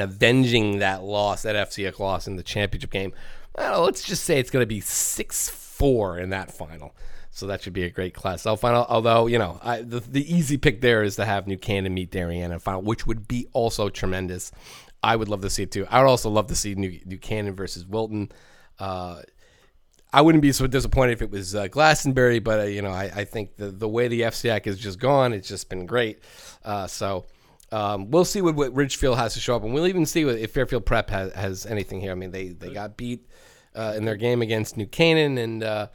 [0.00, 3.12] avenging that loss, that FCX loss in the championship game.
[3.58, 6.96] Let's just say it's going to be six four in that final.
[7.30, 8.86] So that should be a great Class L final.
[8.88, 12.10] Although you know, I, the the easy pick there is to have New Canaan meet
[12.10, 14.50] Darien in final, which would be also tremendous.
[15.02, 15.86] I would love to see it too.
[15.90, 18.32] I would also love to see New New Canaan versus Wilton.
[18.78, 19.20] Uh,
[20.12, 23.10] I wouldn't be so disappointed if it was uh, Glastonbury, but uh, you know, I,
[23.14, 26.20] I think the the way the FCAC has just gone, it's just been great.
[26.64, 27.26] Uh, so
[27.70, 30.36] um, we'll see what, what Ridgefield has to show up, and we'll even see what,
[30.36, 32.12] if Fairfield Prep has, has anything here.
[32.12, 33.26] I mean, they they got beat
[33.74, 35.88] uh, in their game against New Canaan, and uh,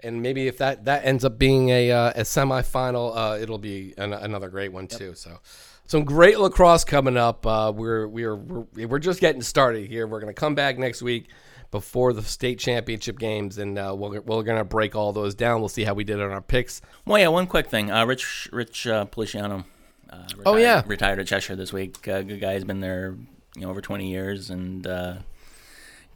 [0.00, 3.92] and maybe if that that ends up being a uh, a semifinal, uh, it'll be
[3.98, 5.14] an, another great one too.
[5.14, 5.38] So.
[5.84, 7.46] Some great lacrosse coming up.
[7.46, 10.06] Uh, we're we're we're we're just getting started here.
[10.06, 11.28] We're gonna come back next week
[11.70, 15.60] before the state championship games, and uh, we're, we're gonna break all those down.
[15.60, 16.80] We'll see how we did on our picks.
[17.04, 17.90] Well, yeah, one quick thing.
[17.90, 19.64] Uh, Rich Rich uh, Policiano.
[20.10, 20.82] Uh, retired, Oh, yeah.
[20.86, 22.08] retired at Cheshire this week.
[22.08, 22.54] Uh, good guy.
[22.54, 23.14] He's been there,
[23.54, 25.16] you know, over 20 years, and uh,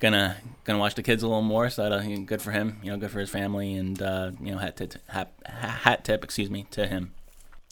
[0.01, 1.69] gonna gonna watch the kids a little more.
[1.69, 2.79] So that, good for him.
[2.83, 6.25] You know, good for his family, and uh, you know, hat tip, hat, hat tip,
[6.25, 7.13] excuse me, to him.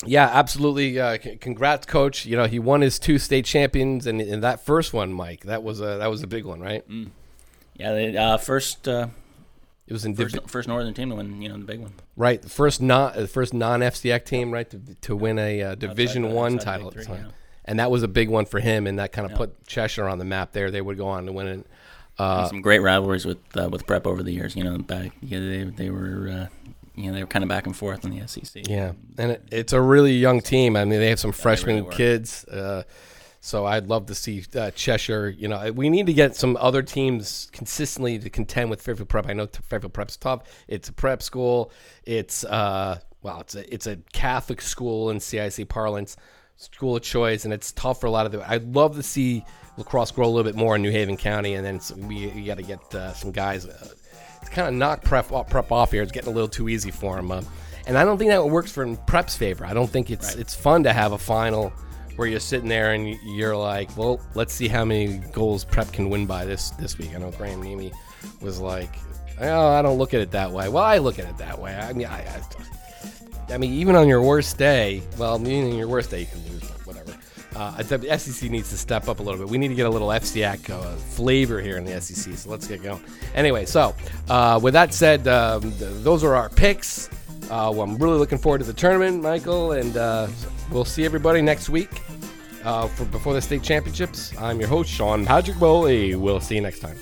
[0.06, 0.98] Yeah, absolutely.
[0.98, 2.24] Uh, congrats, coach.
[2.26, 5.62] You know he won his two state champions, and in that first one, Mike, that
[5.62, 6.84] was a that was a big one, right?
[7.80, 8.86] Yeah, the uh, first.
[8.88, 9.08] Uh,
[9.86, 11.92] it was in first, divi- first northern team to win, you know, the big one.
[12.16, 15.74] Right, the first non the first non FCX team, right, to, to win a uh,
[15.74, 17.24] Division the- One outside title, at the time.
[17.26, 17.30] yeah.
[17.64, 19.38] and that was a big one for him, and that kind of Yeah.
[19.38, 20.52] put Cheshire on the map.
[20.52, 21.66] There, they would go on to win it.
[22.18, 24.54] Uh, some great rivalries with uh, with Prep over the years.
[24.54, 27.66] You know, back yeah, they they were uh, you know they were kind of back
[27.66, 28.68] and forth in the SEC.
[28.68, 30.76] Yeah, and it, it's a really young team.
[30.76, 32.44] I mean, they have some freshman really kids.
[32.44, 32.82] Uh,
[33.40, 35.30] so I'd love to see uh, Cheshire.
[35.30, 39.26] You know, we need to get some other teams consistently to contend with Fairfield Prep.
[39.26, 40.42] I know Fairfield Prep's tough.
[40.68, 41.72] It's a prep school.
[42.04, 46.16] It's uh, well, it's a it's a Catholic school in CIC parlance,
[46.56, 48.48] school of choice, and it's tough for a lot of the.
[48.48, 49.44] I'd love to see
[49.78, 52.44] lacrosse grow a little bit more in New Haven County, and then some, we, we
[52.44, 53.66] got to get uh, some guys.
[53.66, 53.88] Uh,
[54.42, 56.02] it's kind of knock prep off, prep off here.
[56.02, 57.30] It's getting a little too easy for them.
[57.30, 57.42] uh,
[57.86, 59.64] and I don't think that works for prep's favor.
[59.64, 61.72] I don't think it's it's fun to have a final
[62.20, 66.10] where you're sitting there and you're like, well, let's see how many goals prep can
[66.10, 67.14] win by this this week.
[67.14, 67.94] I know Graham Nemi
[68.42, 68.90] was like,
[69.40, 70.68] oh, I don't look at it that way.
[70.68, 71.74] Well, I look at it that way.
[71.74, 75.88] I mean, I, I, I mean, even on your worst day, well, even on your
[75.88, 77.16] worst day, you can lose, whatever.
[77.56, 79.48] Uh, the SEC needs to step up a little bit.
[79.48, 82.34] We need to get a little FCAC uh, flavor here in the SEC.
[82.34, 83.02] So let's get going.
[83.34, 83.94] Anyway, so
[84.28, 87.08] uh, with that said, um, th- those are our picks.
[87.50, 90.28] Uh, well, I'm really looking forward to the tournament, Michael, and uh,
[90.70, 91.90] we'll see everybody next week
[92.62, 94.32] uh, for before the state championships.
[94.38, 96.14] I'm your host, Sean Patrick Bowley.
[96.14, 96.96] We'll see you next time.